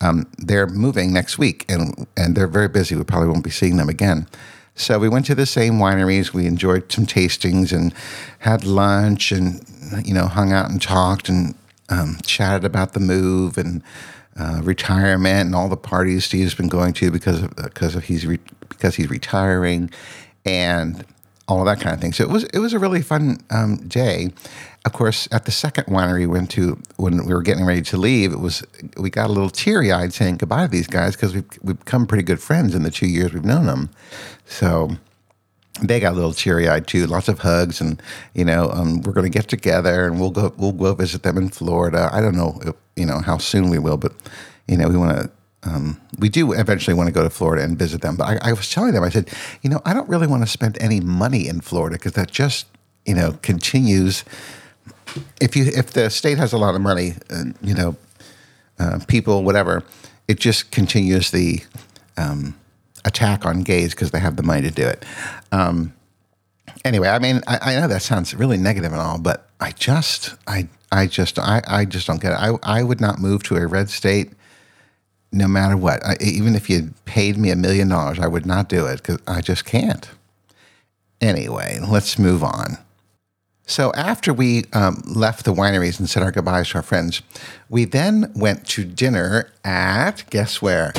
um, 0.02 0.26
they're 0.40 0.66
moving 0.66 1.14
next 1.14 1.38
week, 1.38 1.66
and 1.70 2.08
and 2.18 2.36
they're 2.36 2.48
very 2.48 2.70
busy. 2.70 2.96
We 2.96 3.04
probably 3.04 3.30
won't 3.30 3.44
be 3.44 3.52
seeing 3.52 3.78
them 3.78 3.90
again. 3.90 4.28
So 4.76 4.98
we 4.98 5.10
went 5.10 5.26
to 5.26 5.36
the 5.36 5.46
same 5.46 5.74
wineries. 5.74 6.34
We 6.34 6.46
enjoyed 6.46 6.92
some 6.92 7.06
tastings 7.06 7.74
and 7.74 7.94
had 8.40 8.66
lunch, 8.66 9.32
and 9.32 9.64
you 10.04 10.14
know, 10.14 10.28
hung 10.28 10.54
out 10.54 10.70
and 10.70 10.82
talked 10.82 11.30
and 11.30 11.56
um, 11.90 12.18
chatted 12.24 12.64
about 12.64 12.94
the 12.94 13.00
move 13.00 13.58
and 13.58 13.84
uh, 14.38 14.62
retirement 14.64 15.48
and 15.48 15.56
all 15.56 15.70
the 15.70 15.78
parties 15.78 16.26
Steve's 16.26 16.56
been 16.56 16.70
going 16.70 16.94
to 16.94 17.12
because 17.12 17.44
of 17.44 17.56
because 17.56 17.96
of 17.96 18.06
he's 18.06 18.26
re- 18.26 18.40
because 18.70 18.96
he's 18.96 19.10
retiring 19.10 19.90
and 20.46 21.06
all 21.48 21.60
of 21.60 21.66
that 21.66 21.84
kind 21.84 21.94
of 21.94 22.00
thing. 22.00 22.14
So 22.14 22.24
it 22.24 22.30
was 22.30 22.44
it 22.46 22.60
was 22.60 22.74
a 22.74 22.80
really 22.80 23.02
fun 23.02 23.40
um, 23.50 23.78
day. 23.88 24.32
Of 24.86 24.94
course, 24.94 25.28
at 25.32 25.46
the 25.46 25.52
second 25.52 25.86
winery 25.86 26.20
we 26.20 26.28
went 26.28 26.52
to 26.52 26.80
when 26.96 27.26
we 27.26 27.34
were 27.34 27.42
getting 27.42 27.66
ready 27.66 27.82
to 27.82 27.98
leave, 27.98 28.32
it 28.32 28.40
was 28.40 28.64
we 28.98 29.10
got 29.10 29.30
a 29.30 29.34
little 29.34 29.50
teary 29.50 29.92
eyed 29.92 30.14
saying 30.14 30.38
goodbye 30.38 30.68
to 30.68 30.72
these 30.72 30.88
guys 30.88 31.16
because 31.16 31.34
we've 31.34 31.50
we've 31.62 31.80
become 31.80 32.08
pretty 32.08 32.24
good 32.24 32.40
friends 32.40 32.76
in 32.76 32.84
the 32.84 32.92
two 32.92 33.08
years 33.08 33.34
we've 33.34 33.44
known 33.44 33.66
them. 33.66 33.90
So 34.46 34.92
they 35.82 36.00
got 36.00 36.14
a 36.14 36.16
little 36.16 36.34
teary 36.34 36.68
eyed 36.68 36.88
too. 36.88 37.06
Lots 37.08 37.28
of 37.28 37.40
hugs, 37.40 37.82
and 37.82 38.02
you 38.34 38.46
know, 38.46 38.70
um, 38.72 39.02
we're 39.02 39.14
going 39.14 39.30
to 39.30 39.38
get 39.38 39.48
together 39.48 40.06
and 40.06 40.20
we'll 40.20 40.32
go 40.32 40.54
we'll 40.58 40.72
go 40.72 40.94
visit 40.94 41.24
them 41.24 41.38
in 41.38 41.50
Florida. 41.50 42.10
I 42.12 42.22
don't 42.22 42.36
know, 42.36 42.60
if, 42.64 42.76
you 42.96 43.06
know, 43.06 43.20
how 43.20 43.38
soon 43.38 43.70
we 43.70 43.80
will, 43.80 43.98
but 43.98 44.14
you 44.68 44.78
know, 44.78 44.88
we 44.90 44.98
want 44.98 45.18
to. 45.18 45.32
Um, 45.62 46.00
we 46.18 46.30
do 46.30 46.54
eventually 46.54 46.94
want 46.94 47.08
to 47.08 47.14
go 47.14 47.22
to 47.22 47.30
Florida 47.30 47.66
and 47.66 47.78
visit 47.78 48.02
them. 48.02 48.16
But 48.16 48.42
I, 48.42 48.50
I 48.50 48.54
was 48.54 48.72
telling 48.72 48.94
them, 48.94 49.04
I 49.04 49.10
said, 49.10 49.30
you 49.62 49.70
know, 49.70 49.82
I 49.84 49.94
don't 49.94 50.08
really 50.08 50.26
want 50.26 50.42
to 50.42 50.48
spend 50.48 50.78
any 50.80 51.02
money 51.02 51.50
in 51.50 51.60
Florida 51.60 51.98
because 51.98 52.14
that 52.14 52.32
just 52.32 52.66
you 53.06 53.14
know 53.14 53.34
continues. 53.42 54.24
If 55.42 55.58
you 55.58 55.66
if 55.66 55.92
the 55.92 56.10
state 56.10 56.38
has 56.38 56.54
a 56.54 56.58
lot 56.58 56.76
of 56.76 56.82
money, 56.82 57.16
and 57.30 57.56
you 57.62 57.74
know, 57.74 57.98
uh, 58.80 59.00
people 59.08 59.44
whatever, 59.44 59.84
it 60.28 60.40
just 60.40 60.72
continues 60.72 61.32
the. 61.32 61.64
Um, 62.18 62.59
attack 63.10 63.46
on 63.46 63.64
gays 63.64 63.94
because 63.94 64.12
they 64.12 64.20
have 64.20 64.38
the 64.38 64.44
money 64.44 64.62
to 64.62 64.72
do 64.72 64.88
it. 64.88 65.04
Um, 65.52 65.94
anyway, 66.86 67.10
I 67.10 67.20
mean, 67.20 67.42
I, 67.48 67.60
I, 67.62 67.76
know 67.76 67.88
that 67.88 68.02
sounds 68.02 68.34
really 68.34 68.58
negative 68.58 68.94
and 68.94 69.02
all, 69.02 69.20
but 69.20 69.50
I 69.60 69.72
just, 69.72 70.36
I, 70.48 70.70
I 70.92 71.08
just, 71.08 71.38
I, 71.38 71.62
I 71.68 71.86
just 71.86 72.08
don't 72.08 72.22
get 72.22 72.32
it. 72.32 72.36
I, 72.36 72.58
I 72.64 72.84
would 72.84 73.02
not 73.02 73.20
move 73.20 73.44
to 73.44 73.58
a 73.58 73.68
red 73.68 73.90
state 73.90 74.32
no 75.32 75.48
matter 75.48 75.76
what. 75.76 76.04
I, 76.06 76.18
even 76.22 76.56
if 76.56 76.70
you 76.70 76.94
paid 77.06 77.38
me 77.38 77.50
a 77.50 77.56
million 77.56 77.90
dollars, 77.90 78.20
I 78.20 78.28
would 78.28 78.46
not 78.46 78.70
do 78.70 78.86
it 78.86 78.98
because 78.98 79.20
I 79.28 79.42
just 79.42 79.66
can't. 79.66 80.10
Anyway, 81.20 81.80
let's 81.86 82.18
move 82.18 82.44
on. 82.44 82.78
So 83.66 83.92
after 83.94 84.34
we 84.34 84.64
um, 84.74 85.04
left 85.06 85.46
the 85.46 85.54
wineries 85.54 86.00
and 86.00 86.10
said 86.10 86.24
our 86.24 86.32
goodbyes 86.32 86.70
to 86.70 86.78
our 86.78 86.82
friends, 86.82 87.22
we 87.70 87.86
then 87.86 88.32
went 88.36 88.66
to 88.70 88.84
dinner 88.84 89.52
at 89.64 90.28
guess 90.32 90.60
where? 90.60 90.92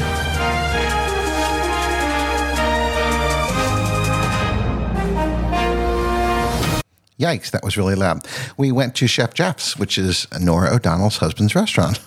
Yikes, 7.20 7.50
that 7.50 7.62
was 7.62 7.76
really 7.76 7.94
loud. 7.94 8.26
We 8.56 8.72
went 8.72 8.94
to 8.96 9.06
Chef 9.06 9.34
Geoff's, 9.34 9.76
which 9.76 9.98
is 9.98 10.26
Norah 10.40 10.74
O'Donnell's 10.74 11.18
husband's 11.18 11.54
restaurant. 11.54 12.00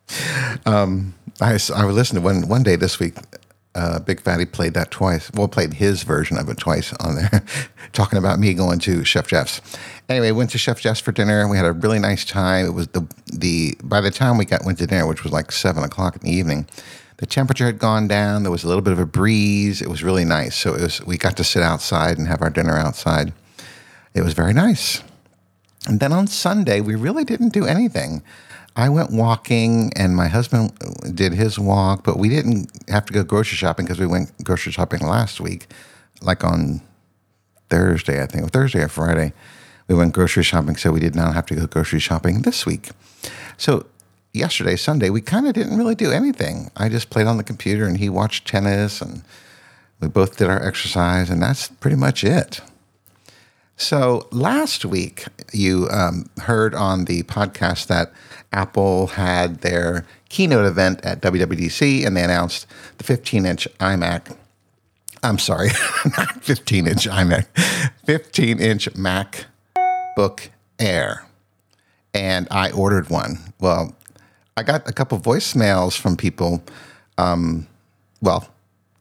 um, 0.66 1.14
I, 1.40 1.58
I 1.74 1.84
listened 1.84 2.18
to 2.18 2.22
one, 2.22 2.48
one 2.48 2.62
day 2.62 2.76
this 2.76 2.98
week. 2.98 3.14
Uh, 3.74 3.98
Big 3.98 4.22
Fatty 4.22 4.46
played 4.46 4.72
that 4.72 4.90
twice. 4.90 5.30
Well, 5.34 5.48
played 5.48 5.74
his 5.74 6.02
version 6.02 6.38
of 6.38 6.48
it 6.48 6.56
twice 6.56 6.94
on 6.94 7.16
there, 7.16 7.44
talking 7.92 8.18
about 8.18 8.38
me 8.38 8.54
going 8.54 8.78
to 8.80 9.04
Chef 9.04 9.28
Geoff's. 9.28 9.60
Anyway, 10.08 10.30
went 10.30 10.48
to 10.50 10.58
Chef 10.58 10.80
Geoff's 10.80 11.00
for 11.00 11.12
dinner. 11.12 11.42
and 11.42 11.50
We 11.50 11.58
had 11.58 11.66
a 11.66 11.72
really 11.72 11.98
nice 11.98 12.24
time. 12.24 12.64
It 12.64 12.70
was 12.70 12.88
the 12.88 13.06
the 13.30 13.76
by 13.82 14.00
the 14.00 14.10
time 14.10 14.38
we 14.38 14.46
got 14.46 14.64
went 14.64 14.78
to 14.78 14.86
dinner, 14.86 15.06
which 15.06 15.24
was 15.24 15.32
like 15.32 15.52
seven 15.52 15.84
o'clock 15.84 16.16
in 16.16 16.22
the 16.22 16.34
evening, 16.34 16.66
the 17.18 17.26
temperature 17.26 17.66
had 17.66 17.78
gone 17.78 18.08
down. 18.08 18.44
There 18.44 18.52
was 18.52 18.64
a 18.64 18.68
little 18.68 18.80
bit 18.82 18.94
of 18.94 18.98
a 18.98 19.04
breeze. 19.04 19.82
It 19.82 19.90
was 19.90 20.02
really 20.02 20.24
nice. 20.24 20.56
So 20.56 20.74
it 20.74 20.80
was 20.80 21.04
we 21.04 21.18
got 21.18 21.36
to 21.36 21.44
sit 21.44 21.62
outside 21.62 22.16
and 22.16 22.28
have 22.28 22.40
our 22.40 22.50
dinner 22.50 22.78
outside. 22.78 23.34
It 24.16 24.24
was 24.24 24.32
very 24.32 24.54
nice. 24.54 25.02
And 25.86 26.00
then 26.00 26.10
on 26.10 26.26
Sunday, 26.26 26.80
we 26.80 26.94
really 26.94 27.22
didn't 27.22 27.52
do 27.52 27.66
anything. 27.66 28.22
I 28.74 28.88
went 28.88 29.10
walking 29.10 29.92
and 29.94 30.16
my 30.16 30.26
husband 30.26 30.72
did 31.14 31.34
his 31.34 31.58
walk, 31.58 32.02
but 32.02 32.18
we 32.18 32.30
didn't 32.30 32.70
have 32.88 33.04
to 33.06 33.12
go 33.12 33.22
grocery 33.22 33.58
shopping 33.58 33.84
because 33.84 34.00
we 34.00 34.06
went 34.06 34.32
grocery 34.42 34.72
shopping 34.72 35.00
last 35.00 35.38
week, 35.38 35.66
like 36.22 36.44
on 36.44 36.80
Thursday, 37.68 38.22
I 38.22 38.26
think, 38.26 38.44
or 38.44 38.48
Thursday 38.48 38.80
or 38.80 38.88
Friday. 38.88 39.34
We 39.86 39.94
went 39.94 40.14
grocery 40.14 40.44
shopping, 40.44 40.76
so 40.76 40.92
we 40.92 41.00
did 41.00 41.14
not 41.14 41.34
have 41.34 41.44
to 41.46 41.54
go 41.54 41.66
grocery 41.66 42.00
shopping 42.00 42.40
this 42.40 42.64
week. 42.64 42.92
So 43.58 43.84
yesterday, 44.32 44.76
Sunday, 44.76 45.10
we 45.10 45.20
kind 45.20 45.46
of 45.46 45.52
didn't 45.52 45.76
really 45.76 45.94
do 45.94 46.10
anything. 46.10 46.70
I 46.74 46.88
just 46.88 47.10
played 47.10 47.26
on 47.26 47.36
the 47.36 47.44
computer 47.44 47.86
and 47.86 47.98
he 47.98 48.08
watched 48.08 48.48
tennis 48.48 49.02
and 49.02 49.22
we 50.00 50.08
both 50.08 50.38
did 50.38 50.48
our 50.48 50.62
exercise, 50.66 51.28
and 51.28 51.42
that's 51.42 51.68
pretty 51.68 51.96
much 51.96 52.24
it. 52.24 52.62
So 53.76 54.26
last 54.32 54.86
week, 54.86 55.26
you 55.52 55.86
um, 55.90 56.30
heard 56.38 56.74
on 56.74 57.04
the 57.04 57.22
podcast 57.24 57.88
that 57.88 58.10
Apple 58.52 59.08
had 59.08 59.60
their 59.60 60.06
keynote 60.30 60.64
event 60.64 61.04
at 61.04 61.20
WWDC 61.20 62.06
and 62.06 62.16
they 62.16 62.24
announced 62.24 62.66
the 62.96 63.04
15 63.04 63.44
inch 63.44 63.68
iMac. 63.78 64.34
I'm 65.22 65.38
sorry, 65.38 65.68
not 66.16 66.42
15 66.42 66.86
inch 66.86 67.06
iMac, 67.06 67.46
15 68.06 68.58
inch 68.60 68.88
MacBook 68.94 70.48
Air. 70.78 71.26
And 72.14 72.48
I 72.50 72.70
ordered 72.70 73.10
one. 73.10 73.38
Well, 73.60 73.94
I 74.56 74.62
got 74.62 74.88
a 74.88 74.92
couple 74.92 75.18
voicemails 75.20 75.98
from 75.98 76.16
people. 76.16 76.64
Um, 77.18 77.66
well, 78.22 78.48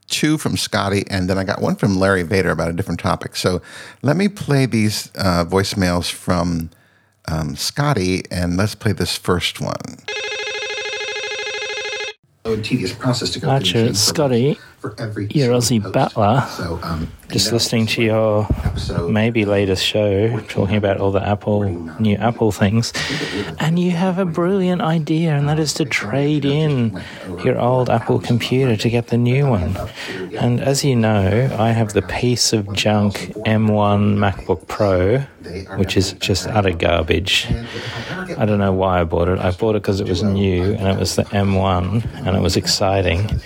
two 0.07 0.37
from 0.37 0.57
Scotty, 0.57 1.03
and 1.09 1.29
then 1.29 1.37
I 1.37 1.43
got 1.43 1.61
one 1.61 1.75
from 1.75 1.97
Larry 1.97 2.23
Vader 2.23 2.51
about 2.51 2.69
a 2.69 2.73
different 2.73 2.99
topic. 2.99 3.35
So 3.35 3.61
let 4.01 4.15
me 4.15 4.27
play 4.27 4.65
these 4.65 5.11
uh, 5.15 5.45
voicemails 5.45 6.11
from 6.11 6.69
um, 7.27 7.55
Scotty, 7.55 8.23
and 8.31 8.57
let's 8.57 8.75
play 8.75 8.91
this 8.91 9.17
first 9.17 9.59
one. 9.59 9.75
A 12.45 12.57
tedious 12.57 12.93
process 12.93 13.31
to 13.31 13.39
go 13.39 13.49
Archer, 13.49 13.93
Scotty, 13.95 14.59
for 14.85 15.01
every 15.01 15.27
you're 15.33 15.53
Aussie 15.53 15.81
battler. 15.91 16.45
So, 16.49 16.79
um, 16.83 17.11
just 17.31 17.51
listening 17.51 17.87
to 17.87 18.03
your 18.03 18.47
maybe 19.09 19.43
latest 19.45 19.83
show 19.83 20.39
talking 20.41 20.75
about 20.75 20.97
all 20.97 21.11
the 21.11 21.25
Apple 21.25 21.63
new 21.99 22.15
Apple 22.17 22.51
things, 22.51 22.93
and 23.59 23.79
you 23.79 23.91
have 23.91 24.19
a 24.19 24.25
brilliant 24.25 24.81
idea, 24.81 25.35
and 25.35 25.49
that 25.49 25.59
is 25.59 25.73
to 25.75 25.85
trade 25.85 26.45
in 26.45 27.01
your 27.43 27.59
old 27.59 27.89
Apple 27.89 28.19
computer 28.19 28.77
to 28.77 28.89
get 28.89 29.07
the 29.07 29.17
new 29.17 29.47
one. 29.47 29.75
And 30.39 30.61
as 30.61 30.85
you 30.85 30.95
know, 30.95 31.55
I 31.57 31.71
have 31.71 31.93
the 31.93 32.03
piece 32.03 32.53
of 32.53 32.71
junk 32.73 33.33
M1 33.45 34.17
MacBook 34.17 34.67
Pro, 34.67 35.19
which 35.77 35.97
is 35.97 36.13
just 36.13 36.47
utter 36.47 36.73
garbage. 36.73 37.47
I 38.37 38.45
don't 38.45 38.59
know 38.59 38.73
why 38.73 39.01
I 39.01 39.03
bought 39.03 39.29
it. 39.29 39.39
I 39.39 39.51
bought 39.51 39.75
it 39.75 39.81
because 39.81 39.99
it 39.99 40.07
was 40.07 40.21
new 40.21 40.73
and 40.73 40.87
it 40.87 40.99
was 40.99 41.15
the 41.15 41.23
M1 41.23 42.27
and 42.27 42.37
it 42.37 42.41
was 42.41 42.55
exciting. 42.55 43.41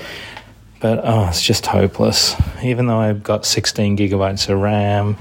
But 0.80 1.02
oh, 1.04 1.28
it's 1.28 1.42
just 1.42 1.66
hopeless. 1.66 2.36
Even 2.64 2.88
though 2.88 3.00
I've 3.00 3.22
got 3.22 3.46
16 3.46 3.98
gigabytes 3.98 4.50
of 4.50 4.60
RAM, 4.60 5.18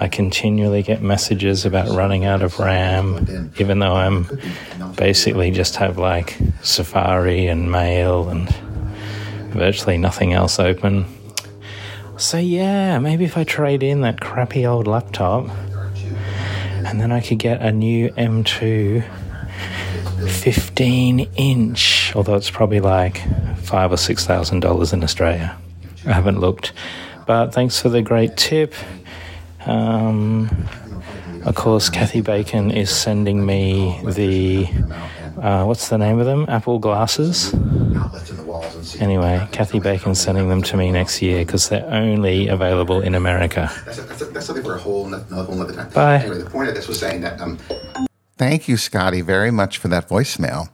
I 0.00 0.08
continually 0.08 0.82
get 0.82 1.02
messages 1.02 1.64
about 1.64 1.88
running 1.88 2.24
out 2.24 2.42
of 2.42 2.58
RAM, 2.58 3.52
even 3.58 3.78
though 3.78 3.94
I'm 3.94 4.26
basically 4.96 5.50
just 5.50 5.76
have 5.76 5.98
like 5.98 6.38
Safari 6.62 7.46
and 7.46 7.70
Mail 7.70 8.28
and 8.28 8.48
virtually 9.50 9.98
nothing 9.98 10.32
else 10.32 10.58
open. 10.58 11.06
So, 12.16 12.38
yeah, 12.38 12.98
maybe 12.98 13.24
if 13.24 13.36
I 13.36 13.44
trade 13.44 13.82
in 13.82 14.00
that 14.02 14.20
crappy 14.20 14.66
old 14.66 14.86
laptop 14.86 15.48
and 16.86 17.00
then 17.00 17.12
I 17.12 17.20
could 17.20 17.38
get 17.38 17.60
a 17.60 17.72
new 17.72 18.10
M2 18.10 19.04
15 20.44 21.20
inch, 21.36 22.12
although 22.14 22.34
it's 22.34 22.50
probably 22.50 22.78
like 22.78 23.22
five 23.60 23.90
or 23.90 23.96
six 23.96 24.26
thousand 24.26 24.60
dollars 24.60 24.92
in 24.92 25.02
Australia. 25.02 25.56
I 26.04 26.12
haven't 26.12 26.38
looked, 26.38 26.74
but 27.26 27.54
thanks 27.54 27.80
for 27.80 27.88
the 27.88 28.02
great 28.02 28.36
tip. 28.36 28.74
Um, 29.64 30.50
of 31.46 31.54
course, 31.54 31.88
Kathy 31.88 32.20
Bacon 32.20 32.70
is 32.70 32.94
sending 32.94 33.46
me 33.46 33.98
the 34.04 34.66
uh, 35.40 35.64
what's 35.64 35.88
the 35.88 35.96
name 35.96 36.18
of 36.18 36.26
them? 36.26 36.44
Apple 36.50 36.78
glasses. 36.78 37.54
Anyway, 39.00 39.48
Kathy 39.50 39.80
Bacon's 39.80 40.20
sending 40.20 40.50
them 40.50 40.60
to 40.60 40.76
me 40.76 40.92
next 40.92 41.22
year 41.22 41.42
because 41.42 41.70
they're 41.70 41.90
only 41.90 42.48
available 42.48 43.00
in 43.00 43.14
America. 43.14 43.72
That's, 43.86 44.44
something 44.44 44.62
for 44.62 44.74
a 44.74 44.78
whole 44.78 45.06
another 45.06 45.72
time. 45.72 45.88
Bye. 45.88 46.18
Anyway, 46.18 46.42
the 46.42 46.50
point 46.50 46.68
of 46.68 46.74
this 46.74 46.86
was 46.86 46.98
saying 46.98 47.22
that. 47.22 47.40
Um, 47.40 47.58
Thank 48.36 48.66
you, 48.66 48.76
Scotty, 48.76 49.20
very 49.20 49.52
much 49.52 49.78
for 49.78 49.86
that 49.88 50.08
voicemail. 50.08 50.68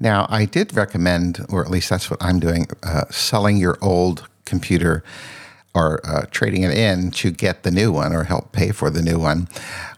Now, 0.00 0.26
I 0.28 0.46
did 0.46 0.74
recommend, 0.74 1.46
or 1.48 1.64
at 1.64 1.70
least 1.70 1.88
that's 1.90 2.10
what 2.10 2.22
I'm 2.22 2.40
doing, 2.40 2.66
uh, 2.82 3.04
selling 3.10 3.56
your 3.56 3.78
old 3.80 4.28
computer 4.44 5.04
or 5.74 6.00
uh, 6.04 6.26
trading 6.30 6.62
it 6.62 6.76
in 6.76 7.10
to 7.10 7.30
get 7.30 7.62
the 7.62 7.70
new 7.70 7.92
one 7.92 8.12
or 8.12 8.24
help 8.24 8.52
pay 8.52 8.70
for 8.70 8.90
the 8.90 9.02
new 9.02 9.18
one. 9.18 9.48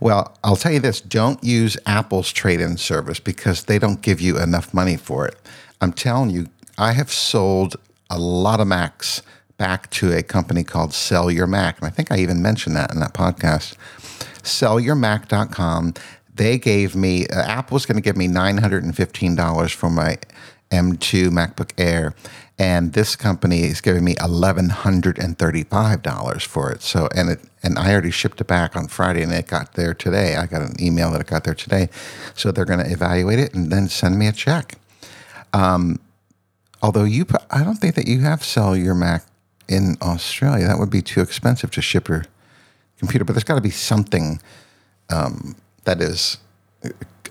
Well, 0.00 0.36
I'll 0.42 0.56
tell 0.56 0.72
you 0.72 0.80
this 0.80 1.00
don't 1.00 1.42
use 1.42 1.76
Apple's 1.86 2.32
trade 2.32 2.60
in 2.60 2.76
service 2.76 3.20
because 3.20 3.64
they 3.64 3.78
don't 3.78 4.00
give 4.02 4.20
you 4.20 4.38
enough 4.38 4.72
money 4.72 4.96
for 4.96 5.26
it. 5.26 5.36
I'm 5.80 5.92
telling 5.92 6.30
you, 6.30 6.48
I 6.78 6.92
have 6.92 7.12
sold 7.12 7.76
a 8.10 8.18
lot 8.18 8.60
of 8.60 8.66
Macs 8.66 9.22
back 9.58 9.90
to 9.90 10.12
a 10.12 10.22
company 10.22 10.64
called 10.64 10.92
Sell 10.92 11.30
Your 11.30 11.46
Mac. 11.46 11.78
And 11.78 11.86
I 11.86 11.90
think 11.90 12.10
I 12.10 12.18
even 12.18 12.42
mentioned 12.42 12.76
that 12.76 12.92
in 12.92 13.00
that 13.00 13.14
podcast. 13.14 13.76
SellYourMac.com 14.42 15.94
they 16.36 16.58
gave 16.58 16.94
me 16.94 17.26
uh, 17.28 17.62
going 17.62 17.96
to 17.96 18.00
give 18.00 18.16
me 18.16 18.28
nine 18.28 18.58
hundred 18.58 18.84
and 18.84 18.96
fifteen 18.96 19.34
dollars 19.34 19.72
for 19.72 19.90
my 19.90 20.18
M2 20.70 21.28
MacBook 21.30 21.72
Air, 21.78 22.14
and 22.58 22.92
this 22.92 23.16
company 23.16 23.62
is 23.62 23.80
giving 23.80 24.04
me 24.04 24.16
eleven 24.22 24.68
hundred 24.68 25.18
and 25.18 25.38
thirty-five 25.38 26.02
dollars 26.02 26.42
for 26.44 26.70
it. 26.70 26.82
So, 26.82 27.08
and 27.14 27.30
it 27.30 27.40
and 27.62 27.78
I 27.78 27.92
already 27.92 28.10
shipped 28.10 28.40
it 28.40 28.46
back 28.46 28.76
on 28.76 28.88
Friday, 28.88 29.22
and 29.22 29.32
it 29.32 29.46
got 29.46 29.74
there 29.74 29.94
today. 29.94 30.36
I 30.36 30.46
got 30.46 30.62
an 30.62 30.74
email 30.80 31.10
that 31.12 31.20
it 31.20 31.26
got 31.26 31.44
there 31.44 31.54
today, 31.54 31.88
so 32.34 32.52
they're 32.52 32.64
going 32.64 32.84
to 32.84 32.90
evaluate 32.90 33.38
it 33.38 33.54
and 33.54 33.72
then 33.72 33.88
send 33.88 34.18
me 34.18 34.26
a 34.26 34.32
check. 34.32 34.78
Um, 35.52 35.98
although 36.82 37.04
you, 37.04 37.26
I 37.50 37.64
don't 37.64 37.76
think 37.76 37.94
that 37.94 38.06
you 38.06 38.20
have 38.20 38.44
sell 38.44 38.76
your 38.76 38.94
Mac 38.94 39.24
in 39.68 39.96
Australia. 40.02 40.66
That 40.66 40.78
would 40.78 40.90
be 40.90 41.02
too 41.02 41.20
expensive 41.20 41.70
to 41.72 41.82
ship 41.82 42.08
your 42.08 42.24
computer. 42.98 43.24
But 43.24 43.32
there's 43.32 43.44
got 43.44 43.56
to 43.56 43.60
be 43.60 43.70
something. 43.70 44.40
Um, 45.08 45.56
that 45.86 46.00
is 46.00 46.38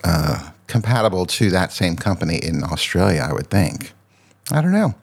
uh, 0.04 0.50
compatible 0.66 1.26
to 1.26 1.50
that 1.50 1.72
same 1.72 1.96
company 1.96 2.36
in 2.36 2.62
Australia, 2.64 3.24
I 3.28 3.32
would 3.32 3.48
think. 3.48 3.92
I 4.50 4.60
don't 4.60 4.72
know. 4.72 4.94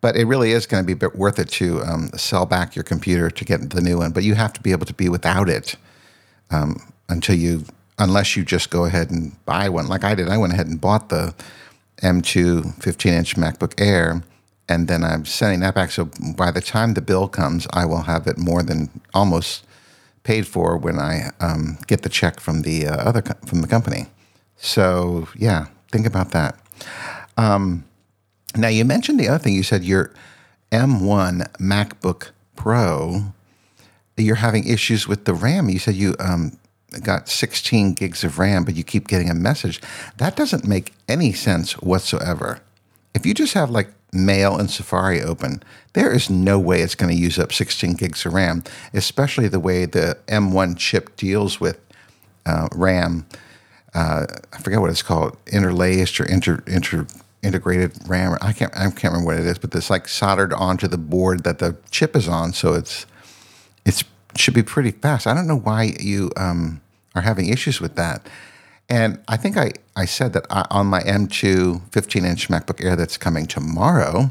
But 0.00 0.16
it 0.16 0.24
really 0.24 0.50
is 0.50 0.66
going 0.66 0.84
to 0.84 0.94
be 0.96 1.06
worth 1.14 1.38
it 1.38 1.48
to 1.50 1.80
um, 1.82 2.10
sell 2.16 2.44
back 2.44 2.74
your 2.74 2.82
computer 2.82 3.30
to 3.30 3.44
get 3.44 3.70
the 3.70 3.80
new 3.80 3.98
one. 3.98 4.10
But 4.10 4.24
you 4.24 4.34
have 4.34 4.52
to 4.54 4.60
be 4.60 4.72
able 4.72 4.86
to 4.86 4.94
be 4.94 5.08
without 5.08 5.48
it 5.48 5.76
um, 6.50 6.92
until 7.08 7.36
you, 7.36 7.64
unless 7.98 8.36
you 8.36 8.44
just 8.44 8.70
go 8.70 8.84
ahead 8.84 9.10
and 9.10 9.42
buy 9.44 9.68
one 9.68 9.86
like 9.86 10.02
I 10.02 10.16
did. 10.16 10.28
I 10.28 10.38
went 10.38 10.52
ahead 10.52 10.66
and 10.66 10.80
bought 10.80 11.08
the 11.08 11.34
M2 12.02 12.82
15 12.82 13.12
inch 13.12 13.36
MacBook 13.36 13.80
Air 13.80 14.22
and 14.68 14.88
then 14.88 15.04
I'm 15.04 15.24
sending 15.24 15.60
that 15.60 15.74
back. 15.74 15.90
So 15.90 16.08
by 16.36 16.50
the 16.50 16.60
time 16.60 16.94
the 16.94 17.00
bill 17.00 17.28
comes, 17.28 17.66
I 17.72 17.84
will 17.84 18.02
have 18.02 18.26
it 18.26 18.38
more 18.38 18.62
than 18.62 18.88
almost 19.12 19.64
paid 20.22 20.46
for 20.46 20.76
when 20.76 20.98
I 20.98 21.30
um, 21.40 21.78
get 21.86 22.02
the 22.02 22.08
check 22.08 22.40
from 22.40 22.62
the 22.62 22.86
uh, 22.86 22.96
other 22.96 23.22
co- 23.22 23.46
from 23.46 23.60
the 23.60 23.68
company. 23.68 24.06
So 24.56 25.28
yeah, 25.36 25.66
think 25.90 26.06
about 26.06 26.30
that. 26.30 26.58
Um, 27.36 27.84
Now, 28.56 28.68
you 28.68 28.84
mentioned 28.84 29.18
the 29.18 29.28
other 29.28 29.38
thing. 29.38 29.54
You 29.54 29.62
said 29.62 29.82
your 29.84 30.12
M1 30.70 31.56
MacBook 31.58 32.30
Pro, 32.54 33.32
you're 34.16 34.36
having 34.36 34.68
issues 34.68 35.08
with 35.08 35.24
the 35.24 35.34
RAM. 35.34 35.68
You 35.68 35.78
said 35.78 35.94
you 35.94 36.14
um, 36.20 36.58
got 37.02 37.28
16 37.28 37.94
gigs 37.94 38.24
of 38.24 38.38
RAM, 38.38 38.64
but 38.64 38.74
you 38.76 38.84
keep 38.84 39.08
getting 39.08 39.30
a 39.30 39.34
message. 39.34 39.80
That 40.18 40.36
doesn't 40.36 40.66
make 40.66 40.92
any 41.08 41.32
sense 41.32 41.72
whatsoever. 41.80 42.60
If 43.14 43.26
you 43.26 43.34
just 43.34 43.54
have 43.54 43.70
like 43.70 43.88
Mail 44.12 44.56
and 44.56 44.70
Safari 44.70 45.22
open, 45.22 45.62
there 45.94 46.12
is 46.12 46.28
no 46.28 46.58
way 46.58 46.82
it's 46.82 46.94
going 46.94 47.14
to 47.14 47.18
use 47.18 47.38
up 47.38 47.52
16 47.52 47.94
gigs 47.94 48.26
of 48.26 48.34
RAM, 48.34 48.62
especially 48.92 49.48
the 49.48 49.60
way 49.60 49.86
the 49.86 50.18
M1 50.28 50.76
chip 50.76 51.16
deals 51.16 51.60
with 51.60 51.80
uh, 52.44 52.68
RAM. 52.72 53.26
Uh, 53.94 54.26
I 54.52 54.58
forget 54.58 54.80
what 54.80 54.90
it's 54.90 55.02
called, 55.02 55.36
interlaced 55.50 56.20
or 56.20 56.24
inter, 56.24 56.62
inter 56.66 57.06
integrated 57.42 57.92
RAM. 58.06 58.38
I 58.40 58.52
can't 58.52 58.74
I 58.76 58.88
can't 58.90 59.12
remember 59.12 59.26
what 59.26 59.40
it 59.40 59.46
is, 59.46 59.58
but 59.58 59.74
it's 59.74 59.90
like 59.90 60.08
soldered 60.08 60.52
onto 60.52 60.86
the 60.86 60.98
board 60.98 61.44
that 61.44 61.58
the 61.58 61.76
chip 61.90 62.16
is 62.16 62.28
on, 62.28 62.52
so 62.52 62.74
it's 62.74 63.06
it's 63.84 64.04
should 64.36 64.54
be 64.54 64.62
pretty 64.62 64.92
fast. 64.92 65.26
I 65.26 65.34
don't 65.34 65.46
know 65.46 65.58
why 65.58 65.94
you 66.00 66.30
um, 66.36 66.80
are 67.14 67.22
having 67.22 67.48
issues 67.48 67.80
with 67.80 67.96
that. 67.96 68.28
And 68.92 69.24
I 69.26 69.38
think 69.38 69.56
I, 69.56 69.72
I 69.96 70.04
said 70.04 70.34
that 70.34 70.44
I, 70.50 70.66
on 70.70 70.86
my 70.86 71.00
M2 71.00 71.92
15 71.92 72.26
inch 72.26 72.48
MacBook 72.48 72.84
Air 72.84 72.94
that's 72.94 73.16
coming 73.16 73.46
tomorrow, 73.46 74.30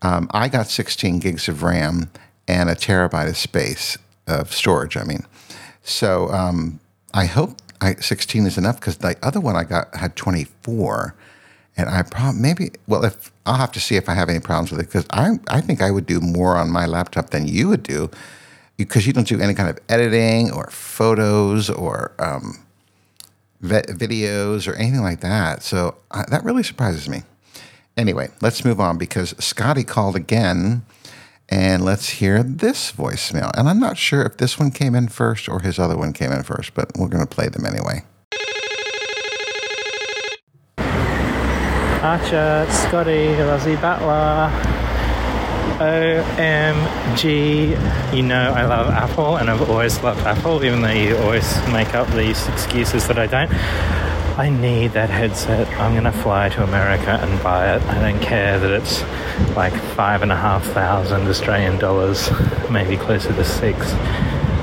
um, 0.00 0.26
I 0.30 0.48
got 0.48 0.68
16 0.68 1.18
gigs 1.18 1.48
of 1.48 1.62
RAM 1.62 2.10
and 2.48 2.70
a 2.70 2.74
terabyte 2.74 3.28
of 3.28 3.36
space 3.36 3.98
of 4.26 4.54
storage. 4.54 4.96
I 4.96 5.04
mean, 5.04 5.26
so 5.82 6.30
um, 6.30 6.80
I 7.12 7.26
hope 7.26 7.58
I, 7.82 7.96
16 7.96 8.46
is 8.46 8.56
enough 8.56 8.80
because 8.80 8.96
the 8.96 9.18
other 9.22 9.38
one 9.38 9.54
I 9.54 9.64
got 9.64 9.94
had 9.94 10.16
24. 10.16 11.14
And 11.76 11.90
I 11.90 12.04
probably 12.04 12.40
maybe 12.40 12.70
well 12.86 13.04
if 13.04 13.32
I'll 13.44 13.58
have 13.58 13.72
to 13.72 13.80
see 13.80 13.96
if 13.96 14.08
I 14.08 14.14
have 14.14 14.30
any 14.30 14.40
problems 14.40 14.70
with 14.70 14.80
it 14.80 14.86
because 14.86 15.04
I 15.10 15.32
I 15.48 15.60
think 15.60 15.82
I 15.82 15.90
would 15.90 16.06
do 16.06 16.20
more 16.20 16.56
on 16.56 16.70
my 16.70 16.86
laptop 16.86 17.30
than 17.30 17.46
you 17.46 17.68
would 17.68 17.82
do 17.82 18.10
because 18.78 19.06
you 19.06 19.12
don't 19.12 19.28
do 19.28 19.40
any 19.40 19.52
kind 19.52 19.68
of 19.68 19.78
editing 19.90 20.52
or 20.52 20.70
photos 20.70 21.68
or 21.68 22.12
um, 22.18 22.63
videos 23.62 24.68
or 24.70 24.74
anything 24.74 25.02
like 25.02 25.20
that. 25.20 25.62
So 25.62 25.96
uh, 26.10 26.24
that 26.30 26.44
really 26.44 26.62
surprises 26.62 27.08
me. 27.08 27.22
Anyway, 27.96 28.28
let's 28.40 28.64
move 28.64 28.80
on 28.80 28.98
because 28.98 29.34
Scotty 29.38 29.84
called 29.84 30.16
again 30.16 30.84
and 31.48 31.84
let's 31.84 32.08
hear 32.08 32.42
this 32.42 32.90
voicemail. 32.92 33.50
And 33.56 33.68
I'm 33.68 33.78
not 33.78 33.96
sure 33.96 34.22
if 34.22 34.38
this 34.38 34.58
one 34.58 34.70
came 34.70 34.94
in 34.94 35.08
first 35.08 35.48
or 35.48 35.60
his 35.60 35.78
other 35.78 35.96
one 35.96 36.12
came 36.12 36.32
in 36.32 36.42
first, 36.42 36.74
but 36.74 36.90
we're 36.98 37.08
going 37.08 37.24
to 37.24 37.34
play 37.34 37.48
them 37.48 37.64
anyway. 37.64 38.02
Archer, 42.02 42.66
Scotty, 42.70 43.28
Rozzy 43.36 43.80
Battler. 43.80 44.50
OMG. 45.78 46.93
Gee, 47.16 47.76
you 48.12 48.22
know, 48.22 48.52
I 48.52 48.64
love 48.64 48.88
Apple 48.88 49.36
and 49.36 49.48
I've 49.48 49.68
always 49.70 50.02
loved 50.02 50.20
Apple, 50.20 50.64
even 50.64 50.82
though 50.82 50.90
you 50.90 51.16
always 51.18 51.56
make 51.68 51.94
up 51.94 52.08
these 52.08 52.48
excuses 52.48 53.06
that 53.06 53.18
I 53.18 53.26
don't. 53.26 53.52
I 54.36 54.50
need 54.50 54.92
that 54.92 55.10
headset. 55.10 55.68
I'm 55.78 55.92
going 55.92 56.12
to 56.12 56.22
fly 56.22 56.48
to 56.48 56.64
America 56.64 57.20
and 57.22 57.40
buy 57.40 57.76
it. 57.76 57.82
I 57.82 58.10
don't 58.10 58.20
care 58.20 58.58
that 58.58 58.70
it's 58.72 59.02
like 59.54 59.72
five 59.94 60.22
and 60.22 60.32
a 60.32 60.36
half 60.36 60.64
thousand 60.64 61.28
Australian 61.28 61.78
dollars, 61.78 62.30
maybe 62.68 62.96
closer 62.96 63.32
to 63.32 63.44
six. 63.44 63.92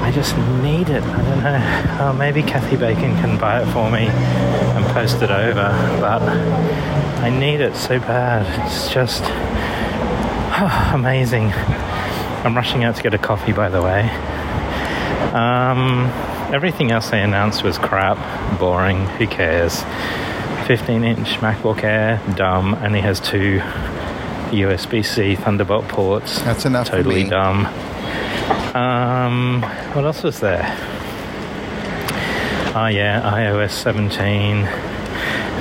I 0.01 0.11
just 0.11 0.35
need 0.61 0.89
it. 0.89 1.03
I 1.03 1.21
don't 1.21 1.43
know. 1.43 1.97
Oh, 2.01 2.13
maybe 2.13 2.43
Kathy 2.43 2.75
Bacon 2.75 3.15
can 3.21 3.37
buy 3.37 3.61
it 3.61 3.65
for 3.67 3.89
me 3.89 4.07
and 4.07 4.85
post 4.87 5.21
it 5.21 5.31
over, 5.31 5.69
but 6.01 6.21
I 7.21 7.29
need 7.29 7.61
it 7.61 7.75
so 7.75 7.97
bad. 7.99 8.45
It's 8.65 8.91
just 8.91 9.21
oh, 9.23 10.91
amazing. 10.95 11.53
I'm 12.43 12.55
rushing 12.55 12.83
out 12.83 12.95
to 12.95 13.03
get 13.03 13.13
a 13.13 13.19
coffee, 13.19 13.53
by 13.53 13.69
the 13.69 13.81
way. 13.81 14.09
Um, 15.33 16.05
everything 16.51 16.91
else 16.91 17.11
they 17.11 17.21
announced 17.21 17.63
was 17.63 17.77
crap, 17.77 18.59
boring, 18.59 19.05
who 19.05 19.27
cares? 19.27 19.83
15 20.65 21.03
inch 21.03 21.27
MacBook 21.35 21.83
Air, 21.83 22.21
dumb, 22.35 22.75
only 22.81 23.01
has 23.01 23.19
two 23.19 23.59
USB 24.49 25.05
C 25.05 25.35
Thunderbolt 25.35 25.87
ports. 25.87 26.41
That's 26.41 26.65
enough. 26.65 26.87
Totally 26.87 27.29
dumb. 27.29 27.67
Um, 28.75 29.61
what 29.93 30.05
else 30.05 30.23
was 30.23 30.39
there? 30.39 30.65
Oh, 32.73 32.87
yeah, 32.87 33.21
iOS 33.21 33.71
17. 33.71 34.65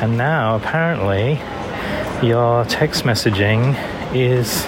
And 0.02 0.16
now, 0.16 0.56
apparently, 0.56 1.40
your 2.26 2.64
text 2.64 3.04
messaging 3.04 3.74
is 4.14 4.64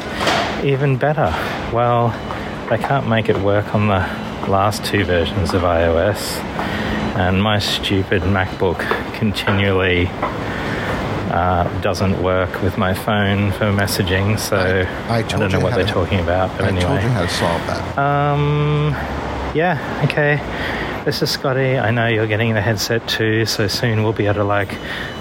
even 0.63 0.97
better. 0.97 1.31
Well, 1.73 2.09
they 2.71 2.79
can't 2.79 3.09
make 3.09 3.29
it 3.29 3.37
work 3.39 3.75
on 3.75 3.89
the 3.89 4.01
last 4.51 4.85
two 4.85 5.05
versions 5.05 5.55
of 5.55 5.63
iOS, 5.63 6.39
and 7.17 7.43
my 7.43 7.59
stupid 7.59 8.23
MacBook 8.23 8.81
continually 9.15 10.09
uh, 11.33 11.81
doesn't 11.81 12.23
work 12.23 12.63
with 12.63 12.77
my 12.77 12.95
phone 12.95 13.53
for 13.53 13.73
messaging, 13.73 14.39
so 14.39 14.57
I, 15.09 15.15
I, 15.15 15.19
I 15.19 15.23
don't 15.23 15.51
know 15.51 15.61
what 15.61 15.75
they're 15.75 15.87
to, 15.87 15.93
talking 15.93 16.21
about. 16.21 16.57
But 16.57 16.67
I 16.67 16.69
anyway, 16.69 16.83
told 16.83 17.03
you 17.03 17.09
how 17.09 17.23
to 17.23 17.29
solve 17.29 17.67
that. 17.67 17.99
Um, 17.99 18.91
yeah, 19.55 20.03
okay. 20.05 20.37
This 21.05 21.21
is 21.21 21.31
Scotty. 21.31 21.79
I 21.79 21.91
know 21.91 22.07
you're 22.07 22.29
getting 22.29 22.55
the 22.55 22.61
headset 22.61 23.09
too, 23.09 23.45
so 23.45 23.67
soon 23.67 24.03
we'll 24.03 24.13
be 24.13 24.27
able 24.27 24.35
to 24.35 24.45
like 24.45 24.77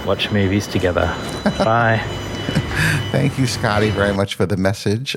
watch 0.06 0.32
movies 0.32 0.68
together. 0.68 1.08
Bye. 1.58 2.21
Thank 3.12 3.38
you, 3.38 3.48
Scotty, 3.48 3.90
very 3.90 4.14
much 4.14 4.36
for 4.36 4.46
the 4.46 4.58
message. 4.58 5.16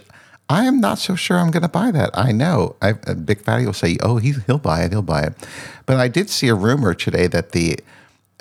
I 0.49 0.65
am 0.65 0.81
not 0.81 0.99
so 0.99 1.15
sure 1.15 1.39
I'm 1.39 1.51
going 1.51 1.63
to 1.63 1.69
buy 1.69 1.91
that. 1.91 2.11
I 2.13 2.33
know. 2.33 2.77
I, 2.83 2.93
Big 2.93 3.41
Fatty 3.41 3.65
will 3.65 3.73
say, 3.73 3.97
"Oh, 4.03 4.19
he, 4.19 4.35
he'll 4.47 4.59
buy 4.59 4.83
it. 4.83 4.93
He'll 4.93 5.03
buy 5.03 5.23
it." 5.23 5.35
But 5.87 5.97
I 5.97 6.09
did 6.09 6.29
see 6.29 6.49
a 6.49 6.55
rumor 6.55 6.93
today 6.93 7.27
that 7.29 7.53
the 7.53 7.79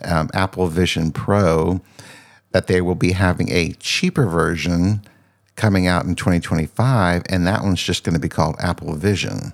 um, 0.04 0.30
Apple 0.34 0.68
Vision 0.68 1.12
Pro 1.12 1.82
that 2.52 2.68
they 2.68 2.82
will 2.82 2.96
be 2.96 3.14
having 3.14 3.52
a 3.52 3.74
cheaper 3.74 4.26
version 4.26 5.02
coming 5.56 5.88
out 5.88 6.06
in 6.06 6.16
2025, 6.16 7.24
and 7.30 7.46
that 7.48 7.64
one's 7.64 7.82
just 7.82 8.04
going 8.04 8.14
to 8.14 8.20
be 8.20 8.30
called 8.30 8.56
Apple 8.60 8.96
Vision. 8.96 9.54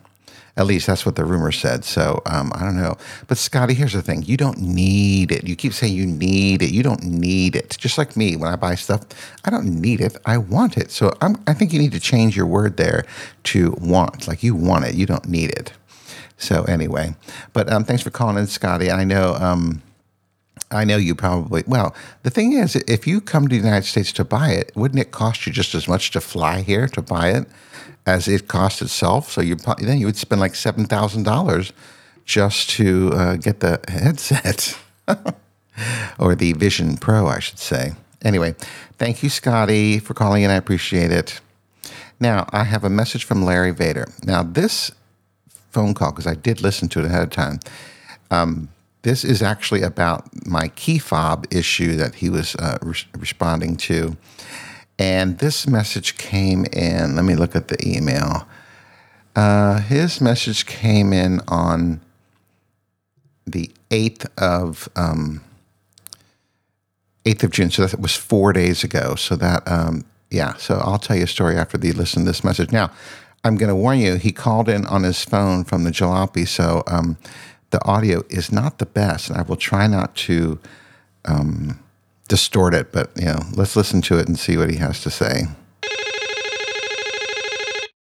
At 0.59 0.65
least 0.65 0.87
that's 0.87 1.05
what 1.05 1.15
the 1.15 1.23
rumor 1.23 1.53
said. 1.53 1.85
So 1.85 2.21
um, 2.25 2.51
I 2.53 2.65
don't 2.65 2.75
know. 2.75 2.97
But 3.27 3.37
Scotty, 3.37 3.73
here's 3.73 3.93
the 3.93 4.01
thing: 4.01 4.23
you 4.23 4.35
don't 4.35 4.59
need 4.59 5.31
it. 5.31 5.47
You 5.47 5.55
keep 5.55 5.71
saying 5.71 5.93
you 5.93 6.05
need 6.05 6.61
it. 6.61 6.71
You 6.71 6.83
don't 6.83 7.01
need 7.01 7.55
it. 7.55 7.77
Just 7.79 7.97
like 7.97 8.17
me, 8.17 8.35
when 8.35 8.51
I 8.51 8.57
buy 8.57 8.75
stuff, 8.75 9.03
I 9.45 9.51
don't 9.51 9.79
need 9.79 10.01
it. 10.01 10.17
I 10.25 10.37
want 10.37 10.77
it. 10.77 10.91
So 10.91 11.13
I'm, 11.21 11.41
I 11.47 11.53
think 11.53 11.71
you 11.71 11.79
need 11.79 11.93
to 11.93 11.99
change 11.99 12.35
your 12.35 12.45
word 12.45 12.75
there 12.75 13.05
to 13.45 13.71
want. 13.79 14.27
Like 14.27 14.43
you 14.43 14.53
want 14.53 14.83
it. 14.83 14.95
You 14.95 15.05
don't 15.05 15.29
need 15.29 15.51
it. 15.51 15.71
So 16.37 16.63
anyway, 16.65 17.15
but 17.53 17.71
um, 17.71 17.85
thanks 17.85 18.03
for 18.03 18.09
calling 18.09 18.37
in, 18.37 18.47
Scotty. 18.47 18.91
I 18.91 19.05
know. 19.05 19.35
Um, 19.35 19.81
I 20.71 20.83
know 20.83 20.97
you 20.97 21.15
probably. 21.15 21.63
Well, 21.67 21.95
the 22.23 22.29
thing 22.29 22.51
is, 22.51 22.75
if 22.75 23.07
you 23.07 23.21
come 23.21 23.47
to 23.47 23.55
the 23.55 23.63
United 23.63 23.87
States 23.87 24.11
to 24.13 24.25
buy 24.25 24.49
it, 24.49 24.73
wouldn't 24.75 24.99
it 24.99 25.11
cost 25.11 25.47
you 25.47 25.53
just 25.53 25.73
as 25.73 25.87
much 25.87 26.11
to 26.11 26.19
fly 26.19 26.61
here 26.63 26.89
to 26.89 27.01
buy 27.01 27.29
it 27.29 27.47
as 28.05 28.27
it 28.27 28.47
costs 28.47 28.81
itself? 28.81 29.31
So 29.31 29.41
you 29.41 29.55
then 29.55 29.97
you 29.97 30.05
would 30.05 30.17
spend 30.17 30.41
like 30.41 30.55
seven 30.55 30.85
thousand 30.85 31.23
dollars 31.23 31.73
just 32.25 32.69
to 32.71 33.11
uh, 33.13 33.35
get 33.37 33.59
the 33.59 33.79
headset 33.87 34.77
or 36.19 36.35
the 36.35 36.53
Vision 36.53 36.97
Pro, 36.97 37.27
I 37.27 37.39
should 37.39 37.57
say. 37.59 37.93
Anyway, 38.21 38.53
thank 38.97 39.23
you, 39.23 39.29
Scotty, 39.29 39.97
for 39.99 40.13
calling 40.13 40.43
in. 40.43 40.51
I 40.51 40.55
appreciate 40.55 41.11
it. 41.11 41.39
Now 42.19 42.47
I 42.51 42.63
have 42.63 42.83
a 42.83 42.89
message 42.89 43.23
from 43.23 43.43
Larry 43.43 43.71
Vader. 43.71 44.07
Now 44.23 44.43
this 44.43 44.91
phone 45.71 45.93
call 45.93 46.11
because 46.11 46.27
I 46.27 46.35
did 46.35 46.61
listen 46.61 46.89
to 46.89 46.99
it 46.99 47.05
ahead 47.05 47.23
of 47.23 47.29
time. 47.29 47.59
Um, 48.31 48.69
this 49.01 49.23
is 49.23 49.41
actually 49.41 49.81
about 49.81 50.45
my 50.45 50.67
key 50.69 50.99
fob 50.99 51.47
issue 51.51 51.95
that 51.95 52.15
he 52.15 52.29
was 52.29 52.55
uh, 52.55 52.77
re- 52.81 52.95
responding 53.17 53.77
to. 53.77 54.17
And 54.99 55.37
this 55.39 55.65
message 55.65 56.17
came 56.17 56.65
in. 56.65 57.15
Let 57.15 57.23
me 57.23 57.35
look 57.35 57.55
at 57.55 57.69
the 57.69 57.77
email. 57.87 58.47
Uh, 59.33 59.79
his 59.79 60.19
message 60.19 60.65
came 60.65 61.13
in 61.13 61.39
on 61.47 62.01
the 63.47 63.71
8th 63.89 64.27
of 64.37 64.89
um, 64.97 65.41
8th 67.23 67.43
of 67.43 67.51
June. 67.51 67.71
So 67.71 67.85
that 67.85 67.99
was 67.99 68.15
four 68.15 68.51
days 68.51 68.83
ago. 68.83 69.15
So 69.15 69.37
that, 69.37 69.65
um, 69.65 70.03
yeah. 70.29 70.55
So 70.55 70.75
I'll 70.75 70.99
tell 70.99 71.15
you 71.15 71.23
a 71.23 71.27
story 71.27 71.55
after 71.55 71.77
the 71.77 71.93
listen 71.93 72.23
to 72.23 72.29
this 72.29 72.43
message. 72.43 72.73
Now, 72.73 72.91
I'm 73.45 73.55
going 73.55 73.69
to 73.69 73.75
warn 73.75 73.99
you, 73.99 74.15
he 74.15 74.33
called 74.33 74.67
in 74.67 74.85
on 74.87 75.03
his 75.03 75.23
phone 75.23 75.63
from 75.63 75.85
the 75.85 75.91
jalopy. 75.91 76.45
So 76.45 76.83
um, 76.87 77.17
the 77.69 77.83
audio 77.85 78.23
is 78.29 78.51
not 78.51 78.79
the 78.79 78.85
best, 78.85 79.29
and 79.29 79.39
I 79.39 79.43
will 79.43 79.55
try 79.55 79.87
not 79.87 80.13
to 80.17 80.59
um, 81.23 81.79
distort 82.29 82.73
it. 82.73 82.93
But 82.93 83.11
you 83.17 83.25
know, 83.25 83.41
let's 83.55 83.75
listen 83.75 84.01
to 84.03 84.17
it 84.17 84.29
and 84.29 84.39
see 84.39 84.55
what 84.55 84.69
he 84.69 84.77
has 84.77 85.01
to 85.01 85.09
say. 85.09 85.43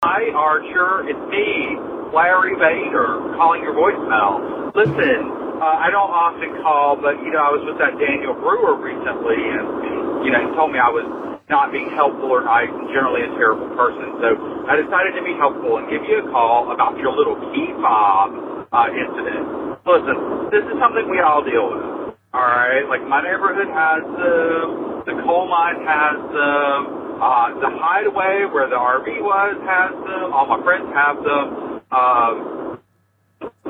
Hi, 0.06 0.30
Archer. 0.30 1.10
It's 1.10 1.26
me, 1.34 1.80
Larry 2.14 2.54
Vader, 2.54 3.34
calling 3.34 3.64
your 3.64 3.74
voicemail. 3.74 4.70
Listen, 4.78 5.34
uh, 5.58 5.66
I 5.66 5.90
don't 5.90 6.14
often 6.14 6.62
call, 6.62 7.02
but 7.02 7.18
you 7.26 7.34
know, 7.34 7.42
I 7.42 7.50
was 7.50 7.66
with 7.66 7.82
that 7.82 7.98
Daniel 7.98 8.38
Brewer 8.38 8.78
recently, 8.78 9.42
and 9.42 10.22
you 10.22 10.30
know, 10.30 10.46
he 10.46 10.50
told 10.54 10.70
me 10.70 10.78
I 10.78 10.94
was 10.94 11.08
not 11.50 11.72
being 11.72 11.90
helpful 11.96 12.28
or 12.28 12.44
I'm 12.44 12.70
generally 12.92 13.24
a 13.24 13.32
terrible 13.40 13.72
person. 13.74 14.20
So 14.20 14.28
I 14.68 14.76
decided 14.76 15.16
to 15.16 15.24
be 15.24 15.34
helpful 15.40 15.80
and 15.80 15.88
give 15.88 16.04
you 16.04 16.20
a 16.20 16.28
call 16.30 16.76
about 16.76 17.00
your 17.00 17.16
little 17.16 17.40
key 17.56 17.72
fob 17.80 18.36
uh, 18.70 18.92
incident. 18.92 19.48
Listen, 19.88 20.52
this 20.52 20.62
is 20.68 20.76
something 20.76 21.08
we 21.08 21.24
all 21.24 21.42
deal 21.42 21.72
with. 21.72 21.97
All 22.34 22.44
right, 22.44 22.84
like 22.90 23.08
my 23.08 23.24
neighborhood 23.24 23.72
has 23.72 24.04
them, 24.04 24.68
the 25.08 25.16
coal 25.24 25.48
mine 25.48 25.80
has 25.88 26.20
them, 26.28 26.80
uh, 27.24 27.48
the 27.64 27.72
hideaway 27.80 28.46
where 28.52 28.68
the 28.68 28.76
RV 28.76 29.08
was 29.24 29.56
has 29.64 29.96
them, 29.96 30.34
all 30.36 30.46
my 30.46 30.62
friends 30.62 30.92
have 30.92 31.18
them. 31.24 31.48
Um, 31.88 32.58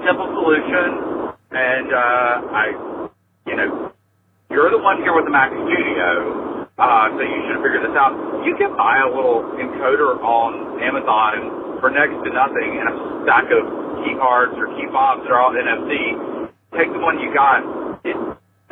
simple 0.01 0.29
solution, 0.33 1.37
and 1.53 1.87
uh, 1.93 2.33
I, 2.49 2.65
you 3.45 3.55
know, 3.55 3.93
you're 4.49 4.71
the 4.71 4.81
one 4.81 4.97
here 5.05 5.13
with 5.13 5.25
the 5.25 5.31
Mac 5.31 5.51
Studio. 5.53 6.65
Uh, 6.77 7.09
so 7.13 7.21
you 7.25 7.41
should 7.49 7.61
figure 7.65 7.81
this 7.81 7.97
out. 7.97 8.13
You 8.45 8.53
can 8.57 8.77
buy 8.77 9.01
a 9.01 9.09
little 9.09 9.49
encoder 9.57 10.17
on 10.21 10.77
Amazon 10.77 11.77
for 11.81 11.89
next 11.89 12.17
to 12.21 12.29
nothing 12.29 12.69
and 12.77 12.85
a 12.89 12.95
stack 13.25 13.49
of 13.49 13.65
key 14.05 14.13
cards 14.17 14.53
or 14.57 14.69
key 14.77 14.85
fobs 14.93 15.25
that 15.25 15.33
are 15.33 15.41
all 15.41 15.53
NFC. 15.53 16.49
Take 16.77 16.93
the 16.93 17.01
one 17.01 17.17
you 17.17 17.33
got, 17.33 17.65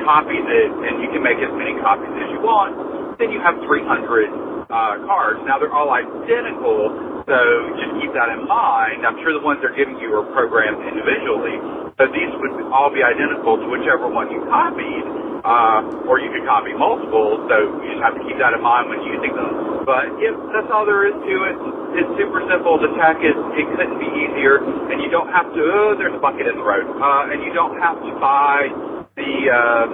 copies 0.06 0.46
it, 0.46 0.70
and 0.72 1.02
you 1.02 1.10
can 1.10 1.26
make 1.26 1.42
as 1.42 1.52
many 1.52 1.74
copies 1.82 2.14
as 2.14 2.30
you 2.32 2.40
want. 2.46 3.18
Then 3.18 3.34
you 3.34 3.42
have 3.42 3.58
300 3.66 4.70
uh, 4.70 5.02
cards. 5.10 5.42
Now 5.44 5.58
they're 5.58 5.74
all 5.74 5.90
identical, 5.92 7.26
so 7.26 7.38
just 7.82 7.92
keep 8.00 8.14
that 8.14 8.30
in 8.32 8.46
mind. 8.46 9.04
I'm 9.04 9.18
sure 9.26 9.34
the 9.34 9.44
ones 9.44 9.60
they're 9.66 9.76
giving 9.76 9.98
you 9.98 10.14
are 10.14 10.26
programmed 10.32 10.86
individually, 10.86 11.58
but 11.98 12.14
these 12.14 12.32
would 12.38 12.54
all 12.70 12.94
be 12.94 13.02
identical 13.02 13.58
to 13.58 13.68
whichever 13.68 14.06
one 14.08 14.30
you 14.30 14.46
copied 14.46 15.26
uh, 15.46 16.10
or 16.10 16.18
you 16.18 16.34
could 16.34 16.42
copy 16.50 16.74
multiple, 16.74 17.38
so 17.46 17.56
you 17.86 17.94
just 17.94 18.02
have 18.02 18.18
to 18.18 18.24
keep 18.26 18.42
that 18.42 18.58
in 18.58 18.62
mind 18.66 18.90
when 18.90 19.06
using 19.06 19.30
them. 19.38 19.86
But 19.86 20.18
yeah, 20.18 20.34
that's 20.50 20.68
all 20.74 20.90
there 20.90 21.06
is 21.06 21.14
to 21.14 21.36
it. 21.46 21.58
It's 22.02 22.12
super 22.18 22.42
simple. 22.50 22.82
The 22.82 22.90
tech 22.98 23.22
is 23.22 23.38
it 23.54 23.66
couldn't 23.70 24.02
be 24.02 24.10
easier, 24.10 24.58
and 24.90 24.98
you 24.98 25.14
don't 25.14 25.30
have 25.30 25.54
to. 25.54 25.62
Oh, 25.62 25.94
there's 25.94 26.18
a 26.18 26.22
bucket 26.22 26.50
in 26.50 26.58
the 26.58 26.66
road, 26.66 26.90
uh, 26.98 27.30
and 27.30 27.46
you 27.46 27.54
don't 27.54 27.78
have 27.78 28.02
to 28.02 28.12
buy 28.18 28.74
the. 29.16 29.50
Uh, 29.52 29.86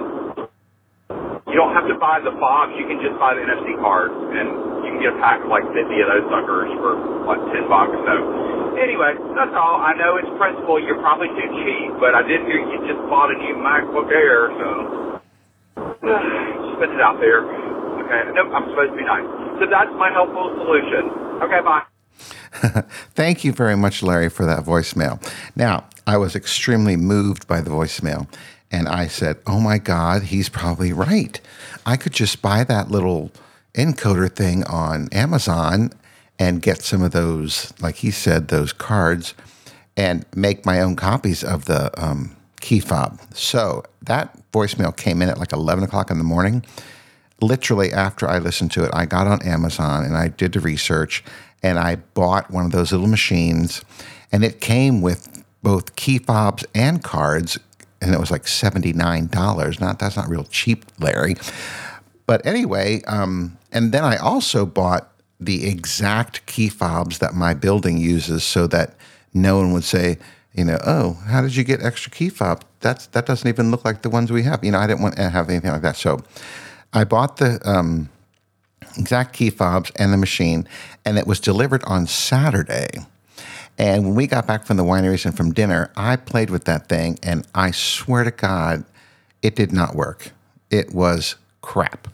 you 1.52 1.60
don't 1.60 1.76
have 1.76 1.84
to 1.84 1.98
buy 2.00 2.16
the 2.24 2.32
fobs. 2.40 2.72
You 2.80 2.88
can 2.88 2.96
just 3.04 3.12
buy 3.20 3.36
the 3.36 3.44
NFC 3.44 3.76
cards, 3.76 4.16
and 4.16 4.48
you 4.86 4.88
can 4.96 5.00
get 5.04 5.12
a 5.12 5.20
pack 5.20 5.44
of 5.44 5.52
like 5.52 5.68
50 5.68 5.84
of 5.84 6.08
those 6.08 6.26
suckers 6.32 6.72
for 6.80 6.96
like 7.28 7.42
10 7.52 7.68
bucks. 7.68 7.92
So 8.08 8.14
anyway, 8.80 9.12
that's 9.36 9.52
all. 9.52 9.84
I 9.84 9.92
know 9.92 10.16
it's 10.16 10.32
principle. 10.40 10.80
You're 10.80 11.02
probably 11.04 11.28
too 11.36 11.48
cheap, 11.60 11.92
but 12.00 12.16
I 12.16 12.24
did 12.24 12.48
hear 12.48 12.56
you 12.56 12.80
just 12.88 13.04
bought 13.12 13.28
a 13.28 13.36
new 13.36 13.60
MacBook 13.60 14.08
Air, 14.08 14.48
so 14.56 15.20
spit 16.80 16.88
it 16.88 17.02
out 17.04 17.20
there. 17.20 17.44
Okay, 17.44 18.32
nope, 18.32 18.48
I'm 18.56 18.72
supposed 18.72 18.92
to 18.92 18.98
be 18.98 19.04
nice. 19.04 19.28
So 19.60 19.68
that's 19.68 19.92
my 20.00 20.08
helpful 20.08 20.56
solution. 20.64 21.12
Okay, 21.44 21.60
bye. 21.60 21.84
Thank 23.14 23.44
you 23.44 23.52
very 23.52 23.76
much, 23.76 24.02
Larry, 24.02 24.28
for 24.28 24.46
that 24.46 24.64
voicemail. 24.64 25.20
Now, 25.56 25.84
I 26.06 26.16
was 26.16 26.34
extremely 26.34 26.96
moved 26.96 27.46
by 27.46 27.60
the 27.60 27.70
voicemail, 27.70 28.26
and 28.72 28.88
I 28.88 29.06
said, 29.06 29.38
Oh 29.46 29.60
my 29.60 29.78
God, 29.78 30.24
he's 30.24 30.48
probably 30.48 30.92
right. 30.92 31.40
I 31.84 31.96
could 31.96 32.12
just 32.12 32.42
buy 32.42 32.64
that 32.64 32.90
little 32.90 33.30
encoder 33.74 34.34
thing 34.34 34.64
on 34.64 35.08
Amazon 35.12 35.92
and 36.38 36.62
get 36.62 36.82
some 36.82 37.02
of 37.02 37.12
those, 37.12 37.72
like 37.80 37.96
he 37.96 38.10
said, 38.10 38.48
those 38.48 38.72
cards 38.72 39.34
and 39.96 40.24
make 40.34 40.64
my 40.64 40.80
own 40.80 40.96
copies 40.96 41.44
of 41.44 41.66
the 41.66 41.90
um, 42.02 42.34
key 42.60 42.80
fob. 42.80 43.20
So 43.34 43.84
that 44.02 44.36
voicemail 44.52 44.96
came 44.96 45.20
in 45.22 45.28
at 45.28 45.38
like 45.38 45.52
11 45.52 45.84
o'clock 45.84 46.10
in 46.10 46.18
the 46.18 46.24
morning. 46.24 46.64
Literally 47.40 47.92
after 47.92 48.26
I 48.28 48.38
listened 48.38 48.70
to 48.72 48.84
it, 48.84 48.90
I 48.94 49.04
got 49.04 49.26
on 49.26 49.42
Amazon 49.42 50.04
and 50.04 50.16
I 50.16 50.28
did 50.28 50.52
the 50.52 50.60
research 50.60 51.22
and 51.62 51.78
I 51.78 51.96
bought 51.96 52.50
one 52.50 52.64
of 52.64 52.72
those 52.72 52.92
little 52.92 53.06
machines 53.06 53.84
and 54.30 54.44
it 54.44 54.60
came 54.60 55.02
with 55.02 55.44
both 55.62 55.94
key 55.96 56.18
fobs 56.18 56.64
and 56.74 57.02
cards 57.02 57.58
and 58.02 58.12
it 58.12 58.20
was 58.20 58.30
like 58.30 58.42
$79. 58.42 59.80
Not 59.80 59.98
that's 59.98 60.16
not 60.16 60.28
real 60.28 60.44
cheap, 60.44 60.84
Larry. 60.98 61.36
But 62.26 62.44
anyway, 62.44 63.02
um, 63.06 63.56
and 63.70 63.92
then 63.92 64.04
I 64.04 64.16
also 64.16 64.66
bought 64.66 65.08
the 65.40 65.66
exact 65.66 66.44
key 66.46 66.68
fobs 66.68 67.18
that 67.18 67.34
my 67.34 67.54
building 67.54 67.98
uses 67.98 68.44
so 68.44 68.66
that 68.68 68.94
no 69.32 69.56
one 69.56 69.72
would 69.72 69.84
say, 69.84 70.18
you 70.52 70.64
know, 70.64 70.78
oh, 70.84 71.14
how 71.26 71.40
did 71.40 71.56
you 71.56 71.64
get 71.64 71.82
extra 71.82 72.10
key 72.10 72.28
fob? 72.28 72.64
That's 72.80 73.06
that 73.08 73.26
doesn't 73.26 73.48
even 73.48 73.70
look 73.70 73.84
like 73.84 74.02
the 74.02 74.10
ones 74.10 74.30
we 74.30 74.42
have. 74.42 74.62
You 74.64 74.72
know, 74.72 74.78
I 74.78 74.86
didn't 74.86 75.02
want 75.02 75.16
to 75.16 75.30
have 75.30 75.48
anything 75.48 75.70
like 75.70 75.82
that. 75.82 75.96
So 75.96 76.20
I 76.92 77.04
bought 77.04 77.38
the 77.38 77.60
um, 77.68 78.10
exact 78.98 79.32
key 79.32 79.50
fobs 79.50 79.90
and 79.96 80.12
the 80.12 80.16
machine, 80.16 80.68
and 81.04 81.18
it 81.18 81.26
was 81.26 81.40
delivered 81.40 81.82
on 81.84 82.06
Saturday. 82.06 82.88
And 83.82 84.04
when 84.04 84.14
we 84.14 84.28
got 84.28 84.46
back 84.46 84.64
from 84.64 84.76
the 84.76 84.84
wineries 84.84 85.26
and 85.26 85.36
from 85.36 85.52
dinner, 85.52 85.90
I 85.96 86.14
played 86.14 86.50
with 86.50 86.66
that 86.66 86.88
thing, 86.88 87.18
and 87.20 87.44
I 87.52 87.72
swear 87.72 88.22
to 88.22 88.30
God, 88.30 88.84
it 89.42 89.56
did 89.56 89.72
not 89.72 89.96
work. 89.96 90.30
It 90.70 90.94
was 90.94 91.34
crap. 91.62 92.06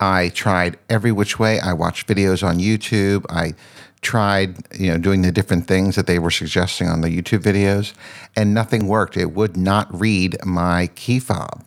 I 0.00 0.30
tried 0.30 0.78
every 0.88 1.12
which 1.12 1.38
way. 1.38 1.60
I 1.60 1.74
watched 1.74 2.08
videos 2.08 2.42
on 2.42 2.60
YouTube. 2.60 3.26
I 3.28 3.52
tried, 4.00 4.56
you 4.74 4.90
know, 4.90 4.96
doing 4.96 5.20
the 5.20 5.30
different 5.30 5.66
things 5.66 5.96
that 5.96 6.06
they 6.06 6.18
were 6.18 6.30
suggesting 6.30 6.88
on 6.88 7.02
the 7.02 7.10
YouTube 7.10 7.42
videos, 7.42 7.92
and 8.34 8.54
nothing 8.54 8.86
worked. 8.86 9.18
It 9.18 9.32
would 9.32 9.54
not 9.54 9.94
read 10.00 10.38
my 10.46 10.86
key 10.94 11.18
fob. 11.18 11.62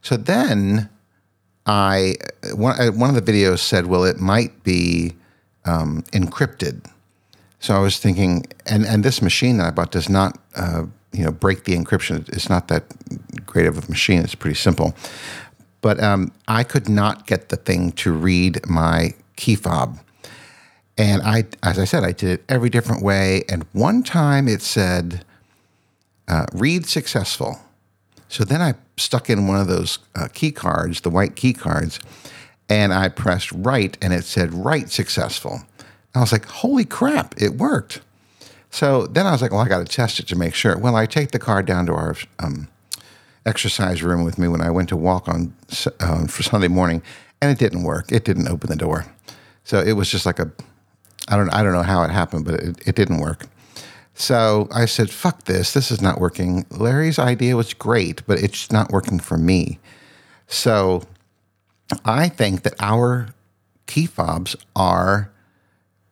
So 0.00 0.16
then 0.16 0.88
I 1.66 2.14
one, 2.54 2.80
uh, 2.80 2.90
one 2.92 3.14
of 3.14 3.22
the 3.22 3.32
videos 3.32 3.58
said, 3.58 3.84
well, 3.84 4.04
it 4.04 4.18
might 4.18 4.64
be 4.64 5.12
um, 5.66 6.04
encrypted. 6.14 6.90
So 7.60 7.74
I 7.74 7.78
was 7.78 7.98
thinking, 7.98 8.44
and 8.66 8.84
and 8.84 9.04
this 9.04 9.22
machine 9.22 9.58
that 9.58 9.66
I 9.66 9.70
bought 9.70 9.92
does 9.92 10.08
not, 10.08 10.38
uh, 10.56 10.86
you 11.12 11.24
know, 11.24 11.30
break 11.30 11.64
the 11.64 11.76
encryption. 11.76 12.28
It's 12.30 12.48
not 12.48 12.68
that 12.68 12.84
great 13.46 13.66
of 13.66 13.78
a 13.78 13.88
machine. 13.88 14.20
It's 14.22 14.34
pretty 14.34 14.56
simple. 14.56 14.94
But 15.82 16.02
um, 16.02 16.32
I 16.48 16.64
could 16.64 16.88
not 16.88 17.26
get 17.26 17.48
the 17.48 17.56
thing 17.56 17.92
to 17.92 18.12
read 18.12 18.66
my 18.68 19.14
key 19.36 19.54
fob. 19.54 19.98
And 20.98 21.22
I, 21.22 21.44
as 21.62 21.78
I 21.78 21.84
said, 21.84 22.04
I 22.04 22.12
did 22.12 22.30
it 22.30 22.44
every 22.48 22.68
different 22.68 23.02
way. 23.02 23.44
And 23.48 23.64
one 23.72 24.02
time 24.02 24.48
it 24.48 24.60
said, 24.60 25.24
uh, 26.28 26.44
read 26.52 26.84
successful. 26.84 27.58
So 28.28 28.44
then 28.44 28.60
I 28.60 28.74
stuck 28.98 29.30
in 29.30 29.46
one 29.46 29.58
of 29.58 29.66
those 29.66 29.98
uh, 30.14 30.28
key 30.32 30.52
cards, 30.52 31.00
the 31.00 31.10
white 31.10 31.36
key 31.36 31.54
cards, 31.54 31.98
and 32.68 32.92
I 32.92 33.08
pressed 33.08 33.50
write 33.50 33.96
and 34.02 34.12
it 34.12 34.24
said 34.24 34.52
write 34.52 34.90
successful. 34.90 35.62
I 36.14 36.20
was 36.20 36.32
like, 36.32 36.46
holy 36.46 36.84
crap, 36.84 37.40
it 37.40 37.54
worked. 37.54 38.00
So 38.70 39.06
then 39.06 39.26
I 39.26 39.32
was 39.32 39.42
like, 39.42 39.50
well, 39.50 39.60
I 39.60 39.68
got 39.68 39.86
to 39.86 39.92
test 39.92 40.20
it 40.20 40.28
to 40.28 40.36
make 40.36 40.54
sure. 40.54 40.76
Well, 40.78 40.96
I 40.96 41.06
take 41.06 41.32
the 41.32 41.38
card 41.38 41.66
down 41.66 41.86
to 41.86 41.92
our 41.92 42.16
um, 42.38 42.68
exercise 43.46 44.02
room 44.02 44.24
with 44.24 44.38
me 44.38 44.48
when 44.48 44.60
I 44.60 44.70
went 44.70 44.88
to 44.90 44.96
walk 44.96 45.28
on 45.28 45.54
uh, 46.00 46.26
for 46.26 46.42
Sunday 46.42 46.68
morning, 46.68 47.02
and 47.40 47.50
it 47.50 47.58
didn't 47.58 47.82
work. 47.82 48.12
It 48.12 48.24
didn't 48.24 48.48
open 48.48 48.70
the 48.70 48.76
door. 48.76 49.06
So 49.64 49.80
it 49.80 49.92
was 49.92 50.10
just 50.10 50.26
like 50.26 50.38
a 50.38 50.50
I 51.28 51.36
don't 51.36 51.50
I 51.50 51.62
don't 51.62 51.72
know 51.72 51.82
how 51.82 52.02
it 52.02 52.10
happened, 52.10 52.44
but 52.44 52.54
it, 52.54 52.88
it 52.88 52.96
didn't 52.96 53.18
work. 53.18 53.46
So 54.14 54.68
I 54.72 54.84
said, 54.86 55.10
"Fuck 55.10 55.44
this! 55.44 55.72
This 55.72 55.90
is 55.90 56.00
not 56.00 56.20
working." 56.20 56.66
Larry's 56.70 57.18
idea 57.18 57.56
was 57.56 57.72
great, 57.72 58.26
but 58.26 58.40
it's 58.42 58.70
not 58.70 58.90
working 58.90 59.20
for 59.20 59.38
me. 59.38 59.78
So 60.46 61.04
I 62.04 62.28
think 62.28 62.62
that 62.62 62.74
our 62.80 63.28
key 63.86 64.06
fobs 64.06 64.56
are 64.74 65.30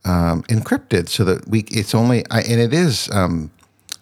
um, 0.09 0.43
encrypted 0.45 1.09
so 1.09 1.23
that 1.25 1.47
we 1.49 1.61
it's 1.71 1.95
only 1.95 2.25
I, 2.31 2.41
and 2.41 2.61
it 2.61 2.73
is 2.73 3.11
um, 3.13 3.51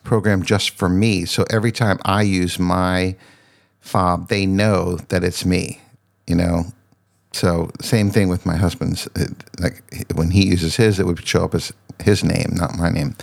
programmed 0.05 0.47
just 0.47 0.71
for 0.71 0.89
me. 0.89 1.25
So 1.25 1.45
every 1.51 1.73
time 1.73 1.99
I 2.05 2.23
use 2.23 2.59
my 2.59 3.17
fob, 3.81 4.29
they 4.29 4.47
know 4.47 4.97
that 5.09 5.25
it's 5.25 5.45
me. 5.45 5.81
You 6.27 6.37
know, 6.37 6.65
so 7.33 7.71
same 7.81 8.11
thing 8.11 8.29
with 8.29 8.47
my 8.47 8.57
husband's. 8.57 9.09
Like 9.59 9.83
when 10.15 10.31
he 10.31 10.47
uses 10.47 10.77
his, 10.77 11.01
it 11.01 11.07
would 11.07 11.27
show 11.27 11.45
up 11.45 11.55
as 11.55 11.73
his 12.03 12.23
name, 12.23 12.51
not 12.53 12.77
my 12.77 12.91
name. 12.91 13.17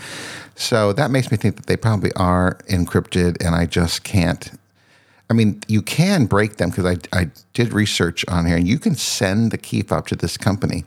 So 0.55 0.93
that 0.93 1.09
makes 1.09 1.31
me 1.31 1.37
think 1.37 1.55
that 1.55 1.65
they 1.65 1.77
probably 1.77 2.11
are 2.13 2.59
encrypted, 2.69 3.43
and 3.43 3.55
I 3.55 3.65
just 3.65 4.03
can't. 4.03 4.51
I 5.29 5.33
mean, 5.33 5.61
you 5.67 5.81
can 5.81 6.25
break 6.25 6.57
them 6.57 6.69
because 6.69 6.85
I, 6.85 6.97
I 7.17 7.31
did 7.53 7.73
research 7.73 8.23
on 8.27 8.45
here, 8.45 8.57
and 8.57 8.67
you 8.67 8.77
can 8.77 8.93
send 8.93 9.51
the 9.51 9.57
key 9.57 9.81
fob 9.81 10.07
to 10.07 10.15
this 10.15 10.37
company, 10.37 10.85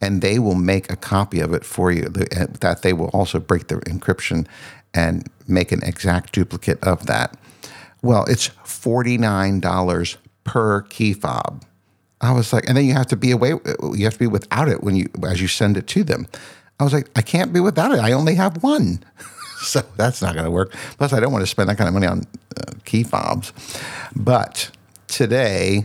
and 0.00 0.22
they 0.22 0.38
will 0.38 0.54
make 0.54 0.90
a 0.90 0.96
copy 0.96 1.40
of 1.40 1.52
it 1.52 1.64
for 1.64 1.92
you. 1.92 2.04
Uh, 2.06 2.46
that 2.60 2.82
they 2.82 2.92
will 2.92 3.08
also 3.08 3.38
break 3.38 3.68
the 3.68 3.76
encryption 3.76 4.46
and 4.94 5.28
make 5.46 5.72
an 5.72 5.82
exact 5.82 6.32
duplicate 6.32 6.82
of 6.82 7.06
that. 7.06 7.36
Well, 8.02 8.24
it's 8.24 8.46
forty 8.64 9.18
nine 9.18 9.60
dollars 9.60 10.16
per 10.44 10.82
key 10.82 11.12
fob. 11.12 11.64
I 12.20 12.32
was 12.32 12.52
like, 12.52 12.68
and 12.68 12.76
then 12.76 12.84
you 12.84 12.92
have 12.92 13.06
to 13.08 13.16
be 13.16 13.30
away. 13.30 13.50
You 13.50 14.04
have 14.04 14.14
to 14.14 14.18
be 14.18 14.26
without 14.26 14.68
it 14.68 14.82
when 14.82 14.96
you 14.96 15.08
as 15.26 15.40
you 15.40 15.48
send 15.48 15.76
it 15.76 15.86
to 15.88 16.04
them. 16.04 16.26
I 16.78 16.84
was 16.84 16.92
like, 16.92 17.10
I 17.14 17.22
can't 17.22 17.52
be 17.52 17.60
without 17.60 17.92
it. 17.92 17.98
I 17.98 18.12
only 18.12 18.34
have 18.36 18.62
one, 18.62 19.04
so 19.62 19.82
that's 19.96 20.22
not 20.22 20.34
going 20.34 20.46
to 20.46 20.50
work. 20.50 20.72
Plus, 20.96 21.12
I 21.12 21.20
don't 21.20 21.32
want 21.32 21.42
to 21.42 21.46
spend 21.46 21.68
that 21.68 21.76
kind 21.76 21.88
of 21.88 21.94
money 21.94 22.06
on 22.06 22.22
uh, 22.56 22.72
key 22.84 23.02
fobs. 23.02 23.52
But 24.16 24.70
today, 25.06 25.84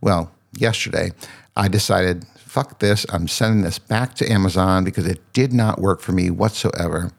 well, 0.00 0.30
yesterday, 0.54 1.12
I 1.56 1.68
decided, 1.68 2.24
fuck 2.52 2.80
this. 2.80 3.06
I'm 3.08 3.28
sending 3.28 3.62
this 3.62 3.78
back 3.78 4.14
to 4.16 4.30
Amazon 4.30 4.84
because 4.84 5.06
it 5.06 5.20
did 5.32 5.54
not 5.54 5.80
work 5.80 6.02
for 6.02 6.12
me 6.12 6.28
whatsoever. 6.28 7.10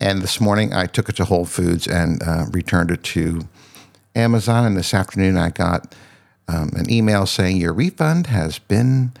And 0.00 0.20
this 0.20 0.40
morning 0.40 0.74
I 0.74 0.86
took 0.86 1.08
it 1.08 1.14
to 1.16 1.24
Whole 1.24 1.44
Foods 1.44 1.86
and 1.86 2.20
uh, 2.20 2.46
returned 2.50 2.90
it 2.90 3.04
to 3.04 3.42
Amazon. 4.16 4.66
And 4.66 4.76
this 4.76 4.92
afternoon 4.92 5.36
I 5.36 5.50
got 5.50 5.94
um, 6.48 6.70
an 6.74 6.90
email 6.90 7.26
saying 7.26 7.58
your 7.58 7.72
refund 7.72 8.26
has 8.26 8.58
been 8.58 9.12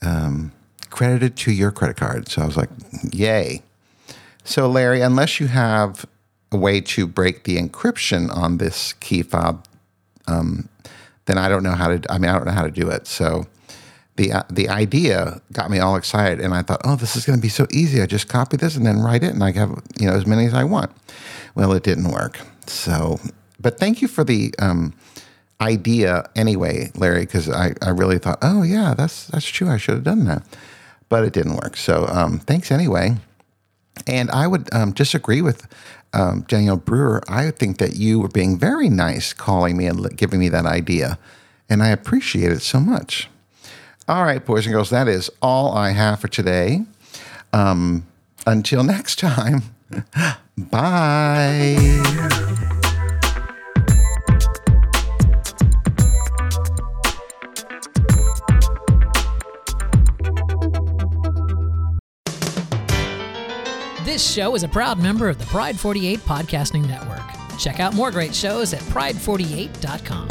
um, 0.00 0.52
credited 0.90 1.36
to 1.38 1.50
your 1.50 1.72
credit 1.72 1.96
card. 1.96 2.28
So 2.28 2.42
I 2.42 2.46
was 2.46 2.56
like, 2.56 2.70
yay. 3.12 3.62
So, 4.44 4.68
Larry, 4.68 5.00
unless 5.00 5.40
you 5.40 5.48
have 5.48 6.06
a 6.52 6.56
way 6.56 6.80
to 6.80 7.08
break 7.08 7.42
the 7.42 7.56
encryption 7.56 8.32
on 8.32 8.58
this 8.58 8.92
key 8.92 9.24
fob, 9.24 9.66
um, 10.28 10.68
then 11.24 11.36
I 11.36 11.48
don't 11.48 11.64
know 11.64 11.72
how 11.72 11.88
to. 11.88 12.00
I 12.12 12.18
mean, 12.18 12.30
I 12.30 12.34
don't 12.34 12.46
know 12.46 12.52
how 12.52 12.62
to 12.62 12.70
do 12.70 12.90
it. 12.90 13.08
So, 13.08 13.46
the 14.16 14.32
uh, 14.32 14.42
the 14.50 14.68
idea 14.68 15.40
got 15.52 15.70
me 15.70 15.78
all 15.78 15.96
excited, 15.96 16.40
and 16.40 16.54
I 16.54 16.62
thought, 16.62 16.80
oh, 16.84 16.96
this 16.96 17.16
is 17.16 17.26
going 17.26 17.38
to 17.38 17.42
be 17.42 17.48
so 17.48 17.66
easy. 17.70 18.00
I 18.00 18.06
just 18.06 18.28
copy 18.28 18.56
this 18.56 18.76
and 18.76 18.86
then 18.86 19.00
write 19.00 19.22
it, 19.22 19.32
and 19.32 19.42
I 19.42 19.52
have 19.52 19.82
you 19.98 20.06
know 20.06 20.14
as 20.14 20.26
many 20.26 20.46
as 20.46 20.54
I 20.54 20.64
want. 20.64 20.92
Well, 21.54 21.72
it 21.72 21.82
didn't 21.82 22.10
work. 22.10 22.40
So, 22.66 23.20
but 23.60 23.78
thank 23.78 24.02
you 24.02 24.08
for 24.08 24.24
the 24.24 24.54
um, 24.58 24.94
idea 25.60 26.28
anyway, 26.36 26.90
Larry, 26.94 27.20
because 27.20 27.48
I, 27.48 27.74
I 27.82 27.90
really 27.90 28.18
thought, 28.18 28.38
oh 28.42 28.62
yeah, 28.62 28.94
that's 28.96 29.28
that's 29.28 29.46
true. 29.46 29.68
I 29.68 29.76
should 29.76 29.94
have 29.94 30.04
done 30.04 30.24
that, 30.26 30.42
but 31.08 31.24
it 31.24 31.32
didn't 31.32 31.56
work. 31.56 31.76
So 31.76 32.06
um, 32.06 32.38
thanks 32.40 32.70
anyway. 32.70 33.16
And 34.06 34.30
I 34.30 34.46
would 34.46 34.72
um, 34.74 34.92
disagree 34.92 35.40
with 35.40 35.68
um, 36.12 36.44
Daniel 36.48 36.76
Brewer. 36.76 37.22
I 37.28 37.50
think 37.52 37.78
that 37.78 37.94
you 37.94 38.20
were 38.20 38.28
being 38.28 38.58
very 38.58 38.88
nice 38.88 39.32
calling 39.32 39.76
me 39.76 39.86
and 39.86 40.16
giving 40.16 40.40
me 40.40 40.48
that 40.48 40.66
idea. 40.66 41.18
And 41.68 41.82
I 41.82 41.88
appreciate 41.88 42.50
it 42.50 42.60
so 42.60 42.80
much. 42.80 43.28
All 44.06 44.22
right, 44.24 44.44
boys 44.44 44.66
and 44.66 44.74
girls, 44.74 44.90
that 44.90 45.08
is 45.08 45.30
all 45.40 45.72
I 45.72 45.92
have 45.92 46.20
for 46.20 46.28
today. 46.28 46.82
Um, 47.54 48.06
until 48.46 48.84
next 48.84 49.18
time, 49.18 49.62
bye. 50.58 51.76
This 64.04 64.22
show 64.30 64.54
is 64.54 64.62
a 64.62 64.68
proud 64.68 64.98
member 64.98 65.30
of 65.30 65.38
the 65.38 65.46
Pride 65.46 65.80
48 65.80 66.18
Podcasting 66.20 66.86
Network. 66.86 67.22
Check 67.58 67.80
out 67.80 67.94
more 67.94 68.10
great 68.10 68.34
shows 68.34 68.74
at 68.74 68.80
pride48.com. 68.80 70.28